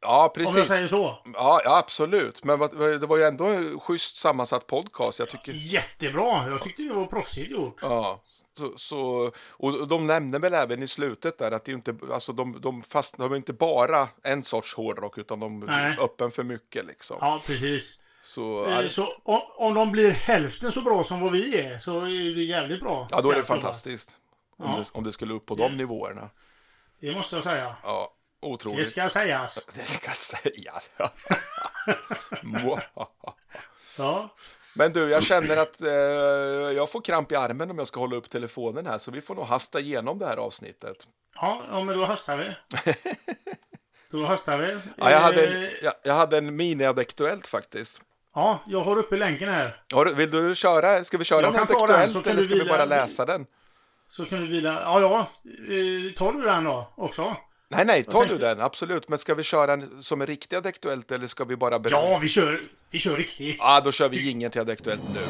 Ja, 0.00 0.32
Om 0.36 0.42
jag 0.42 0.54
precis. 0.54 0.68
säger 0.68 0.88
så. 0.88 1.18
Ja, 1.34 1.60
ja, 1.64 1.78
absolut. 1.78 2.44
Men 2.44 2.58
det 3.00 3.06
var 3.06 3.16
ju 3.16 3.22
ändå 3.22 3.44
en 3.44 3.80
schysst 3.80 4.16
sammansatt 4.16 4.66
podcast. 4.66 5.18
Jag 5.18 5.28
tycker... 5.28 5.52
Jättebra. 5.52 6.48
Jag 6.48 6.62
tyckte 6.62 6.82
det 6.82 6.92
var 6.94 7.06
proffsigt 7.06 7.50
gjort. 7.50 7.78
Ja. 7.82 8.22
Så, 8.58 8.72
så, 8.76 9.30
och 9.50 9.88
de 9.88 10.06
nämnde 10.06 10.38
väl 10.38 10.54
även 10.54 10.82
i 10.82 10.86
slutet 10.88 11.38
där 11.38 11.50
att 11.50 11.64
det 11.64 11.72
inte, 11.72 11.94
alltså 12.12 12.32
de, 12.32 12.60
de, 12.60 12.82
fast, 12.82 13.18
de 13.18 13.32
är 13.32 13.36
inte 13.36 13.52
bara 13.52 14.08
en 14.22 14.42
sorts 14.42 14.74
hårdrock 14.74 15.18
utan 15.18 15.40
de 15.40 15.60
Nej. 15.60 15.84
är 15.98 16.04
öppen 16.04 16.30
för 16.30 16.44
mycket 16.44 16.86
liksom. 16.86 17.16
Ja, 17.20 17.42
precis. 17.46 18.00
Så, 18.24 18.66
Eh, 18.70 18.88
Så 18.88 19.06
om, 19.24 19.40
om 19.56 19.74
de 19.74 19.92
blir 19.92 20.10
hälften 20.10 20.72
så 20.72 20.80
bra 20.80 21.04
som 21.04 21.20
vad 21.20 21.32
vi 21.32 21.58
är 21.60 21.78
så 21.78 22.00
är 22.00 22.34
det 22.34 22.42
jävligt 22.44 22.80
bra. 22.80 23.08
ja, 23.10 23.20
då 23.20 23.30
är 23.30 23.36
det 23.36 23.74
Säger 23.74 24.21
fantastiskt. 24.62 24.70
Om, 24.70 24.70
Ja. 24.70 24.76
det, 24.94 24.98
om 24.98 25.04
det 25.04 25.12
skulle 25.12 25.34
upp 25.34 25.46
på 25.46 25.54
de 25.54 25.76
nivåerna. 25.76 26.30
Det 27.00 27.14
måste 27.16 27.36
jag 27.36 27.44
säga. 27.44 27.76
Ja, 27.82 28.12
Det 28.40 28.46
otroligt. 28.46 28.90
ska 28.90 29.08
sägas. 29.08 29.66
Det 29.74 29.84
ska 29.86 30.10
sägas. 30.10 30.90
Ja. 33.98 34.28
Men 34.76 34.92
du, 34.92 35.08
jag 35.10 35.22
känner 35.22 35.56
att 35.56 35.80
eh, 35.80 35.90
jag 36.76 36.90
får 36.90 37.00
kramp 37.00 37.32
i 37.32 37.36
armen 37.36 37.70
om 37.70 37.78
jag 37.78 37.86
ska 37.86 38.00
hålla 38.00 38.16
upp 38.16 38.30
telefonen 38.30 38.86
här, 38.86 38.98
så 38.98 39.10
vi 39.10 39.20
får 39.20 39.34
nog 39.34 39.44
hasta 39.44 39.80
igenom 39.80 40.18
det 40.18 40.26
här 40.26 40.36
avsnittet. 40.36 41.06
Ja, 41.34 41.62
ja 41.70 41.84
men 41.84 41.98
då 41.98 42.04
hastar 42.04 42.36
vi. 42.36 42.50
Då 44.10 44.24
hastar 44.24 44.58
vi. 44.58 44.78
Ja, 44.96 45.10
jag, 45.10 45.20
hade 45.20 45.44
Eh, 45.46 45.62
en, 45.62 45.68
jag, 45.82 45.92
jag 46.02 46.14
hade 46.14 46.38
en 46.38 46.56
mini-adektuellt 46.56 47.46
faktiskt. 47.46 48.00
ja, 48.34 48.58
jag 48.66 48.80
har 48.80 48.98
uppe 48.98 49.16
länken 49.16 49.48
här. 49.48 49.76
Har 49.92 50.06
Vill 50.06 50.30
du 50.30 50.54
köra? 50.54 51.04
Ska 51.04 51.18
vi 51.18 51.24
köra 51.24 51.42
Jag 51.42 51.56
aktuellt 51.56 52.24
kan 52.24 52.32
eller 52.32 52.42
ska 52.42 52.54
vi 52.54 52.64
bara 52.64 52.84
läsa 52.84 53.26
den? 53.26 53.46
Så 54.12 54.24
kan 54.24 54.40
du 54.40 54.46
vila. 54.46 54.72
Ja, 54.82 55.00
ja. 55.00 55.18
Eh, 55.74 56.12
tar 56.12 56.32
du 56.32 56.42
den 56.42 56.64
då 56.64 56.88
också? 56.96 57.36
Nej, 57.68 57.84
nej, 57.84 58.04
ta 58.04 58.10
tänkte- 58.18 58.34
du 58.34 58.38
den, 58.38 58.60
absolut. 58.60 59.08
Men 59.08 59.18
ska 59.18 59.34
vi 59.34 59.42
köra 59.42 59.72
en 59.72 60.02
som 60.02 60.20
är 60.20 60.26
riktig 60.26 60.56
adektuellt 60.56 61.10
eller 61.10 61.26
ska 61.26 61.44
vi 61.44 61.56
bara... 61.56 61.80
Ja, 61.90 62.18
vi 62.22 62.28
kör, 62.28 62.60
vi 62.90 62.98
kör 62.98 63.16
riktigt. 63.16 63.56
Ja, 63.58 63.80
då 63.84 63.92
kör 63.92 64.08
vi 64.08 64.26
jingeln 64.26 64.52
till 64.52 64.60
adektuellt 64.60 65.02
nu. 65.14 65.20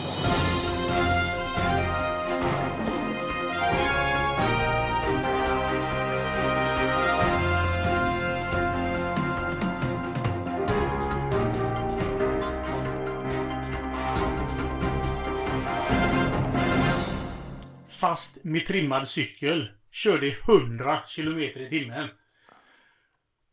Fast 18.03 18.45
med 18.45 18.67
trimmad 18.67 19.09
cykel. 19.09 19.71
Körde 19.91 20.27
100 20.27 20.99
km 21.17 21.39
i 21.39 21.69
timmen. 21.71 22.09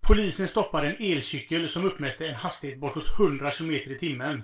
Polisen 0.01 0.47
stoppade 0.47 0.89
en 0.89 0.95
elcykel 0.99 1.69
som 1.69 1.85
uppmätte 1.85 2.27
en 2.27 2.35
hastighet 2.35 2.79
bortåt 2.79 3.19
100 3.19 3.51
km 3.51 3.71
i 3.71 3.97
timmen. 3.99 4.43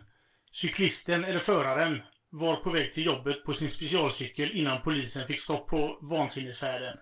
Cyklisten, 0.52 1.24
eller 1.24 1.40
föraren, 1.40 2.02
var 2.30 2.56
på 2.56 2.70
väg 2.70 2.94
till 2.94 3.06
jobbet 3.06 3.44
på 3.44 3.54
sin 3.54 3.70
specialcykel 3.70 4.52
innan 4.52 4.82
polisen 4.82 5.28
fick 5.28 5.40
stopp 5.40 5.68
på 5.68 6.00
vansinnesfärden. 6.02 6.98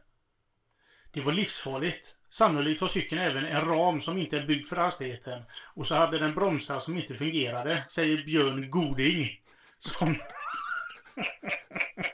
Det 1.13 1.21
var 1.21 1.33
livsfarligt. 1.33 2.17
Sannolikt 2.29 2.81
har 2.81 2.87
cykeln 2.87 3.21
även 3.21 3.45
en 3.45 3.65
ram 3.65 4.01
som 4.01 4.17
inte 4.17 4.37
är 4.37 4.45
byggd 4.45 4.67
för 4.67 4.75
hastigheten. 4.75 5.43
Och 5.75 5.87
så 5.87 5.95
hade 5.95 6.19
den 6.19 6.35
bromsar 6.35 6.79
som 6.79 6.97
inte 6.97 7.13
fungerade, 7.13 7.83
säger 7.89 8.25
Björn 8.25 8.69
Goding. 8.69 9.39
Som... 9.77 10.15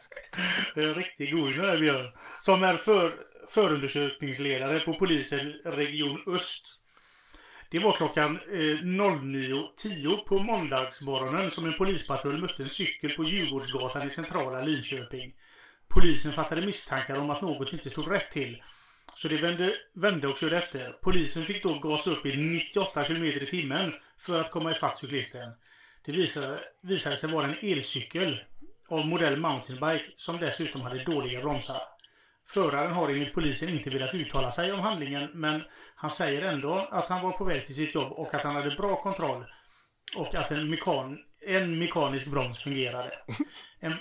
Det 0.75 0.83
är 0.83 0.87
en 0.87 0.93
riktig 0.93 1.31
goding 1.31 1.61
det 1.61 1.77
Björn. 1.77 2.11
Som 2.41 2.63
är 2.63 2.77
för, 2.77 3.11
förundersökningsledare 3.47 4.79
på 4.79 4.93
polisen 4.93 5.53
Region 5.65 6.23
Öst. 6.27 6.79
Det 7.69 7.79
var 7.79 7.91
klockan 7.91 8.39
eh, 8.51 8.57
09.10 8.57 10.17
på 10.25 10.39
måndagsmorgonen 10.39 11.51
som 11.51 11.65
en 11.65 11.73
polispatrull 11.73 12.41
mötte 12.41 12.63
en 12.63 12.69
cykel 12.69 13.11
på 13.11 13.23
Djurgårdsgatan 13.23 14.07
i 14.07 14.09
centrala 14.09 14.61
Linköping. 14.61 15.33
Polisen 15.87 16.31
fattade 16.31 16.61
misstankar 16.61 17.17
om 17.17 17.29
att 17.29 17.41
något 17.41 17.73
inte 17.73 17.89
stod 17.89 18.11
rätt 18.11 18.31
till. 18.31 18.63
Så 19.15 19.27
de 19.27 19.37
vände, 19.37 19.73
vände 19.93 20.27
och 20.27 20.37
körde 20.37 20.57
efter. 20.57 20.91
Polisen 21.01 21.43
fick 21.43 21.63
då 21.63 21.79
gasa 21.79 22.09
upp 22.09 22.25
i 22.25 22.37
98 22.37 23.03
km 23.03 23.23
i 23.23 23.45
timmen 23.45 23.93
för 24.17 24.41
att 24.41 24.51
komma 24.51 24.71
ifatt 24.71 24.97
cyklisten. 24.97 25.51
Det 26.05 26.11
visade, 26.11 26.59
visade 26.81 27.17
sig 27.17 27.31
vara 27.31 27.45
en 27.45 27.57
elcykel 27.61 28.39
av 28.89 29.07
modell 29.07 29.37
mountainbike 29.37 30.05
som 30.15 30.37
dessutom 30.37 30.81
hade 30.81 31.03
dåliga 31.03 31.41
bromsar. 31.41 31.81
Föraren 32.47 32.91
har 32.91 33.09
enligt 33.09 33.33
polisen 33.33 33.69
inte 33.69 33.89
velat 33.89 34.15
uttala 34.15 34.51
sig 34.51 34.71
om 34.71 34.79
handlingen 34.79 35.29
men 35.33 35.63
han 35.95 36.11
säger 36.11 36.45
ändå 36.45 36.87
att 36.91 37.09
han 37.09 37.21
var 37.21 37.31
på 37.31 37.43
väg 37.43 37.65
till 37.65 37.75
sitt 37.75 37.95
jobb 37.95 38.11
och 38.11 38.33
att 38.33 38.41
han 38.41 38.55
hade 38.55 38.71
bra 38.71 39.01
kontroll 39.01 39.45
och 40.15 40.35
att 40.35 40.51
en, 40.51 40.69
mekan, 40.69 41.17
en 41.47 41.79
mekanisk 41.79 42.31
broms 42.31 42.63
fungerade. 42.63 43.11
En, 43.79 43.93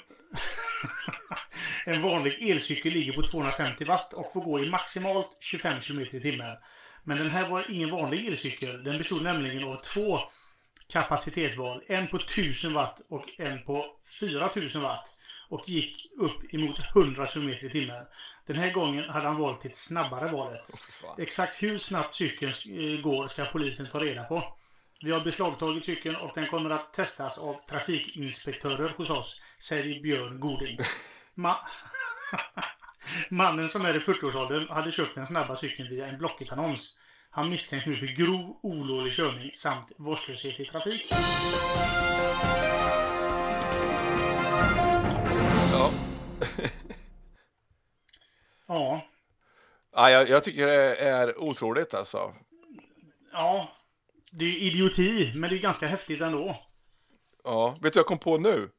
en 1.87 2.03
vanlig 2.03 2.51
elcykel 2.51 2.93
ligger 2.93 3.13
på 3.13 3.23
250 3.23 3.85
watt 3.85 4.13
och 4.13 4.33
får 4.33 4.41
gå 4.41 4.61
i 4.61 4.71
maximalt 4.71 5.37
25 5.41 5.81
km 5.81 6.01
i 6.01 6.21
timmen. 6.21 6.57
Men 7.05 7.19
den 7.19 7.31
här 7.31 7.49
var 7.49 7.65
ingen 7.69 7.91
vanlig 7.91 8.27
elcykel. 8.27 8.85
Den 8.85 8.99
bestod 8.99 9.23
nämligen 9.23 9.65
av 9.65 9.77
två 9.77 10.19
kapacitetsval. 10.89 11.83
En 11.87 12.07
på 12.07 12.17
1000 12.17 12.75
watt 12.75 13.01
och 13.09 13.25
en 13.39 13.65
på 13.65 13.87
4000 14.21 14.83
watt. 14.83 15.21
Och 15.51 15.69
gick 15.69 16.13
upp 16.19 16.55
emot 16.55 16.79
100 16.97 17.27
km 17.27 17.49
i 17.49 17.71
timmen. 17.71 18.05
Den 18.47 18.57
här 18.57 18.73
gången 18.73 19.11
hade 19.11 19.27
han 19.27 19.37
valt 19.37 19.63
det 19.63 19.77
snabbare 19.77 20.29
valet. 20.29 20.79
Fan. 21.01 21.15
Exakt 21.19 21.63
hur 21.63 21.79
snabbt 21.79 22.15
cykeln 22.15 22.53
eh, 22.53 23.01
går 23.01 23.29
ska 23.29 23.45
polisen 23.45 23.87
ta 23.87 23.99
reda 23.99 24.25
på. 24.25 24.55
Vi 25.01 25.13
har 25.13 25.21
beslagtagit 25.21 25.85
cykeln 25.85 26.17
och 26.17 26.31
den 26.35 26.47
kommer 26.47 26.71
att 26.71 26.95
testas 26.95 27.39
av 27.39 27.57
trafikinspektörer 27.69 28.93
hos 28.97 29.11
oss, 29.11 29.43
säger 29.59 30.03
Björn 30.03 30.41
Goding. 30.41 30.79
Ma 31.35 31.57
Mannen 33.31 33.69
som 33.69 33.87
är 33.87 33.97
i 33.97 33.99
40-årsåldern 33.99 34.69
hade 34.69 34.93
köpt 34.93 35.15
den 35.15 35.27
snabba 35.27 35.57
cykeln 35.57 35.89
via 35.89 36.07
en 36.07 36.19
Blocket-annons. 36.19 36.99
Han 37.31 37.51
misstänks 37.51 37.87
nu 37.87 37.97
för 37.97 38.07
grov 38.07 38.59
olovlig 38.63 39.13
körning 39.13 39.51
samt 39.55 39.93
vårdslöshet 39.99 40.61
i 40.61 40.65
trafik. 40.65 41.07
Ja. 45.73 45.91
Ja, 48.71 49.03
Ja, 49.93 50.11
jag, 50.11 50.29
jag 50.29 50.45
tycker 50.45 50.67
det 50.67 50.97
är 50.97 51.39
otroligt 51.41 51.95
alltså. 51.95 52.35
ja. 53.33 53.69
Det 54.31 54.45
är 54.45 54.63
idioti, 54.63 55.33
men 55.35 55.51
det 55.51 55.57
är 55.57 55.61
ganska 55.61 55.87
häftigt 55.87 56.21
ändå. 56.21 56.57
Ja. 57.45 57.71
Vet 57.71 57.93
du 57.93 57.97
vad 57.97 57.97
jag 57.97 58.07
kom 58.07 58.19
på 58.19 58.39
nu? 58.39 58.71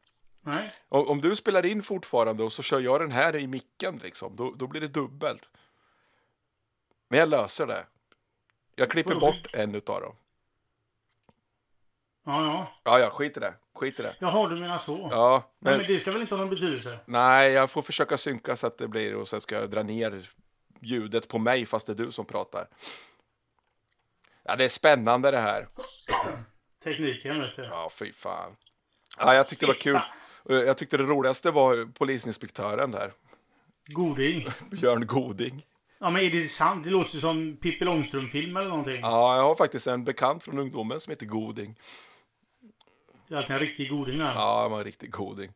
Nej? 0.42 0.74
Om, 0.90 1.08
om 1.08 1.22
du 1.22 1.36
spelar 1.36 1.66
in 1.66 1.84
fortfarande 1.84 2.44
och 2.44 2.54
så 2.54 2.62
kör 2.62 2.80
jag 2.80 3.02
den 3.02 3.12
här 3.12 3.36
i 3.36 3.48
micken, 3.48 3.98
liksom, 4.04 4.36
då, 4.36 4.52
då 4.56 4.68
blir 4.68 4.82
det 4.82 4.88
dubbelt. 4.88 5.50
Men 7.10 7.20
jag 7.20 7.30
löser 7.30 7.68
det. 7.68 7.86
Jag 8.80 8.92
klipper 8.92 9.16
bort 9.16 9.48
en 9.54 9.76
utav 9.76 10.02
dem. 10.02 10.16
Ja, 12.26 12.46
ja. 12.46 12.68
Ja, 12.84 13.00
ja, 13.00 13.10
skit 13.10 13.38
i 13.38 13.40
det. 13.40 13.54
Skit 13.76 14.00
i 14.00 14.04
det. 14.04 14.16
Jaha, 14.20 14.50
du 14.50 14.56
menar 14.56 14.78
så? 14.78 15.08
Ja, 15.12 15.52
Nej, 15.60 15.72
men, 15.72 15.78
men 15.78 15.88
det 15.88 16.00
ska 16.00 16.12
väl 16.12 16.22
inte 16.22 16.36
ha 16.36 16.40
någon 16.40 16.50
betydelse? 16.50 17.00
nej, 17.06 17.52
jag 17.52 17.72
får 17.72 17.82
försöka 17.82 18.18
synka 18.18 18.56
så 18.56 18.68
att 18.68 18.78
det 18.78 18.88
blir 18.88 19.16
och 19.16 19.28
sen 19.28 19.42
ska 19.42 19.56
jag 19.56 19.70
dra 19.70 19.84
ner 19.84 20.30
ljudet 20.82 21.28
på 21.28 21.40
mig 21.40 21.66
fast 21.66 21.88
det 21.88 21.94
är 21.94 21.96
du 21.96 22.12
som 22.12 22.26
pratar. 22.26 22.68
Ja, 24.44 24.56
det 24.56 24.64
är 24.64 24.70
spännande 24.70 25.32
det 25.32 25.40
här. 25.40 25.68
Tekniken, 26.84 27.40
vet 27.40 27.56
du. 27.56 27.64
Ja, 27.64 27.90
fy 27.94 28.12
fan. 28.12 28.56
Ja, 29.20 29.34
jag 29.34 29.48
tyckte 29.48 29.66
det 29.66 29.70
var 29.70 29.74
kul. 29.74 30.00
Jag 30.44 30.78
tyckte 30.78 30.98
det 30.98 31.04
roligaste 31.04 31.52
var 31.52 31.86
polisinspektören 31.94 32.92
där, 32.92 33.14
Goding. 33.88 34.48
Björn 34.72 35.08
Goding. 35.08 35.66
Ja, 36.00 36.10
men 36.10 36.22
är 36.22 36.30
det 36.30 36.42
sant? 36.42 36.84
Det 36.84 36.90
låter 36.90 37.16
ju 37.16 37.22
som 37.22 37.58
Pippi 37.58 37.86
Långstrump-film 37.86 38.58
eller 38.58 38.70
någonting. 38.70 39.00
Ja, 39.02 39.36
jag 39.36 39.44
har 39.44 39.56
faktiskt 39.56 39.88
en 39.88 40.04
bekant 40.04 40.44
från 40.44 40.60
ungdomen 40.60 41.00
som 41.00 41.12
heter 41.12 41.26
Goding. 41.26 41.76
Det 43.28 43.34
är 43.36 43.38
alltid 43.38 43.52
en 43.52 43.60
riktig 43.60 43.90
goding 43.90 44.18
där. 44.20 44.34
Ja, 44.36 44.62
han 44.62 44.72
var 44.72 44.78
en 44.78 44.84
riktig 44.84 45.12
goding. 45.12 45.52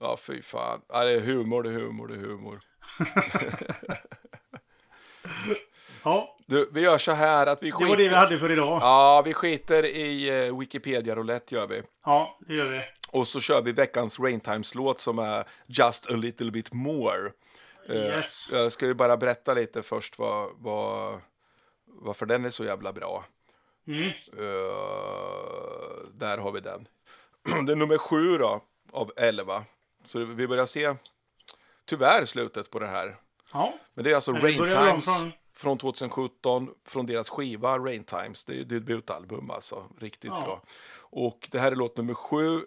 Ja, 0.00 0.16
fy 0.16 0.42
fan. 0.42 0.80
Ja, 0.88 1.04
det 1.04 1.10
är 1.10 1.20
humor, 1.20 1.62
det 1.62 1.68
är 1.70 1.72
humor, 1.74 2.08
det 2.08 2.14
är 2.14 2.18
humor. 2.18 2.58
Ja, 6.04 6.36
Du, 6.46 6.70
vi 6.72 6.80
gör 6.80 6.98
så 6.98 7.12
här 7.12 7.46
att 7.46 7.62
vi 7.62 7.70
det 7.70 7.74
var 7.76 7.80
det 7.80 7.96
vi 7.96 8.04
skiter... 8.04 8.16
hade 8.16 8.38
för 8.38 8.52
idag. 8.52 8.78
Ja, 8.82 9.22
vi 9.24 9.34
skiter 9.34 9.86
i 9.86 10.46
eh, 10.46 10.58
Wikipedia 10.58 11.16
roulette 11.16 11.54
gör 11.54 11.66
vi. 11.66 11.82
Ja, 12.04 12.38
det 12.48 12.54
gör 12.54 12.70
vi. 12.70 12.80
Och 13.10 13.26
så 13.28 13.40
kör 13.40 13.62
vi 13.62 13.72
veckans 13.72 14.20
Raintimes-låt 14.20 15.00
som 15.00 15.18
är 15.18 15.44
Just 15.66 16.10
a 16.10 16.14
little 16.16 16.50
bit 16.50 16.72
more. 16.72 17.30
Eh, 17.88 17.96
Yes. 17.96 18.48
Jag 18.52 18.72
ska 18.72 18.86
ju 18.86 18.94
bara 18.94 19.16
berätta 19.16 19.54
lite 19.54 19.82
först 19.82 20.18
vad, 20.18 20.50
vad, 20.58 21.20
varför 21.86 22.26
den 22.26 22.44
är 22.44 22.50
så 22.50 22.64
jävla 22.64 22.92
bra. 22.92 23.24
Mm. 23.86 24.08
Eh, 24.38 26.08
där 26.12 26.38
har 26.38 26.52
vi 26.52 26.60
den. 26.60 26.88
Det 27.66 27.72
är 27.72 27.76
nummer 27.76 27.98
sju 27.98 28.38
då, 28.38 28.60
av 28.92 29.12
elva. 29.16 29.64
Så 30.06 30.24
vi 30.24 30.48
börjar 30.48 30.66
se, 30.66 30.94
tyvärr, 31.84 32.24
slutet 32.24 32.70
på 32.70 32.78
det 32.78 32.86
här. 32.86 33.16
Ja, 33.52 33.74
Men 33.94 34.04
det 34.04 34.10
är 34.10 34.14
alltså 34.14 34.32
Men 34.32 34.42
Rain 34.42 34.58
Times 34.58 35.04
från- 35.04 35.32
från... 35.54 35.78
2017, 35.78 36.70
från 36.86 37.06
deras 37.06 37.30
skiva 37.30 37.78
Rain 37.78 38.04
Times. 38.04 38.44
Det 38.44 38.60
är 38.60 38.64
debutalbum 38.64 39.50
alltså, 39.50 39.84
riktigt 40.00 40.30
Ja. 40.34 40.42
bra. 40.44 40.62
Och 41.00 41.48
det 41.50 41.58
här 41.58 41.72
är 41.72 41.76
låt 41.76 41.96
nummer 41.96 42.14
sju 42.14 42.60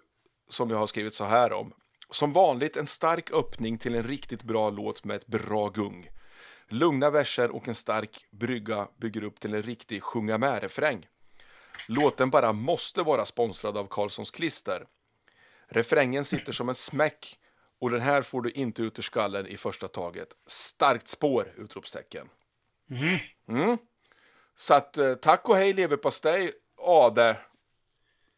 som 0.49 0.69
jag 0.69 0.77
har 0.77 0.87
skrivit 0.87 1.13
så 1.13 1.23
här 1.23 1.53
om. 1.53 1.73
Som 2.15 2.33
vanligt 2.33 2.77
en 2.77 2.87
stark 2.87 3.31
öppning 3.33 3.77
till 3.77 3.95
en 3.95 4.03
riktigt 4.03 4.43
bra 4.43 4.69
låt 4.69 5.03
med 5.03 5.15
ett 5.15 5.27
bra 5.27 5.69
gung. 5.69 6.09
Lugna 6.67 7.09
verser 7.09 7.51
och 7.51 7.67
en 7.67 7.75
stark 7.75 8.25
brygga 8.31 8.87
bygger 8.97 9.23
upp 9.23 9.39
till 9.39 9.53
en 9.53 9.63
riktig 9.63 10.03
sjunga 10.03 10.37
med-refräng. 10.37 11.07
Låten 11.87 12.29
bara 12.29 12.53
måste 12.53 13.03
vara 13.03 13.25
sponsrad 13.25 13.77
av 13.77 13.87
Carlssons 13.87 14.31
Klister. 14.31 14.87
Refrängen 15.67 16.25
sitter 16.25 16.53
som 16.53 16.69
en 16.69 16.75
smäck 16.75 17.39
och 17.79 17.89
den 17.89 18.01
här 18.01 18.21
får 18.21 18.41
du 18.41 18.49
inte 18.49 18.81
ut 18.81 18.99
ur 18.99 19.03
skallen 19.03 19.47
i 19.47 19.57
första 19.57 19.87
taget. 19.87 20.29
Starkt 20.47 21.07
spår! 21.07 21.53
Utropstecken. 21.57 22.29
Mm. 23.47 23.77
Så 24.55 24.73
att 24.73 24.97
eh, 24.97 25.13
tack 25.13 25.49
och 25.49 25.55
hej 25.55 25.73
leverpastej, 25.73 26.51
Ade. 26.77 27.37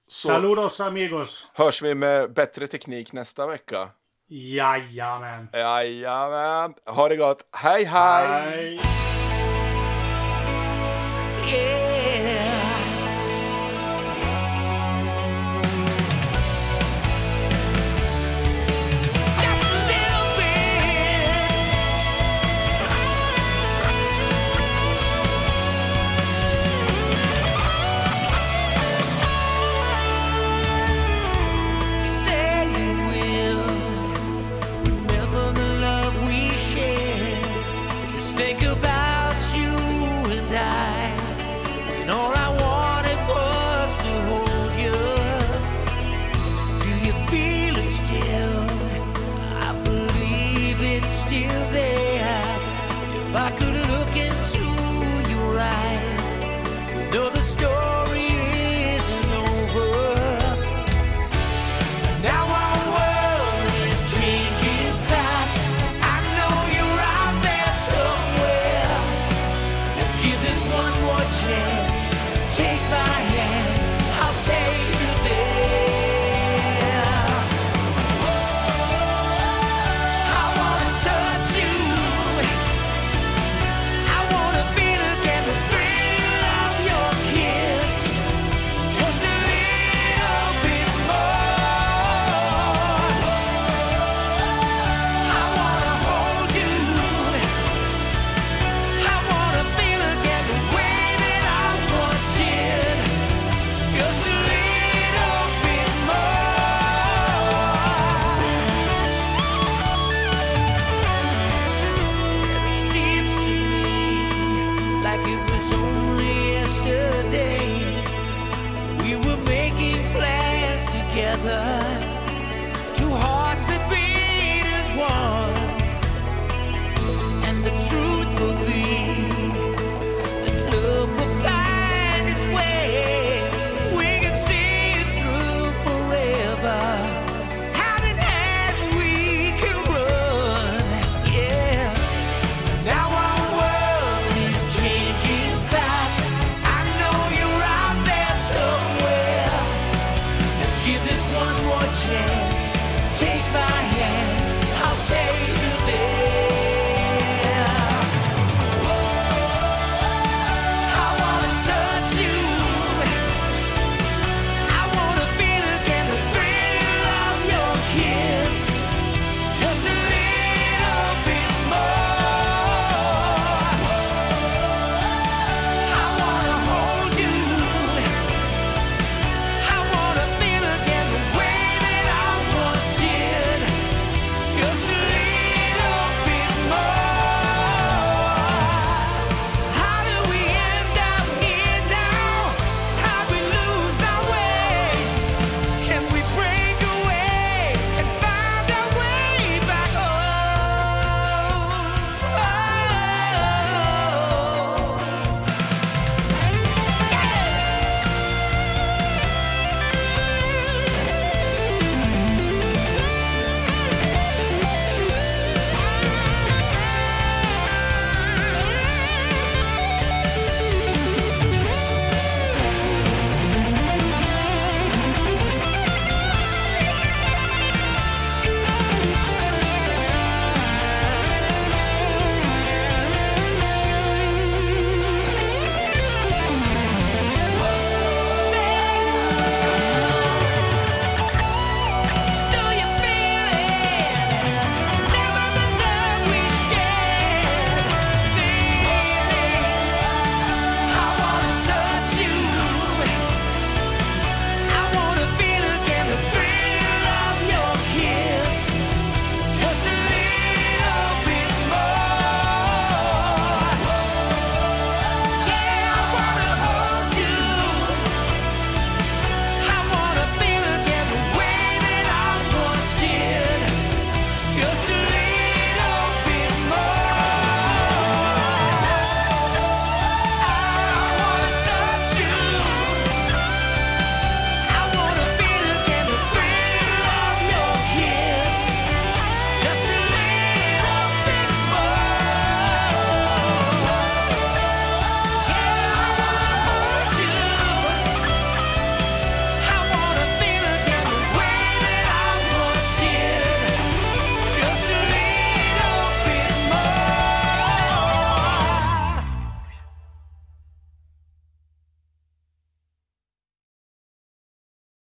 Så 0.09 0.27
saludos 0.27 0.79
amigos. 0.79 1.51
hörs 1.53 1.81
vi 1.81 1.95
med 1.95 2.33
bättre 2.33 2.67
teknik 2.67 3.13
nästa 3.13 3.47
vecka. 3.47 3.89
Jajamän. 4.29 5.49
Jajamän. 5.53 6.73
Ha 6.85 7.09
det 7.09 7.15
gott. 7.15 7.47
hej! 7.51 7.83
hej. 7.83 8.27
Hej. 8.27 8.79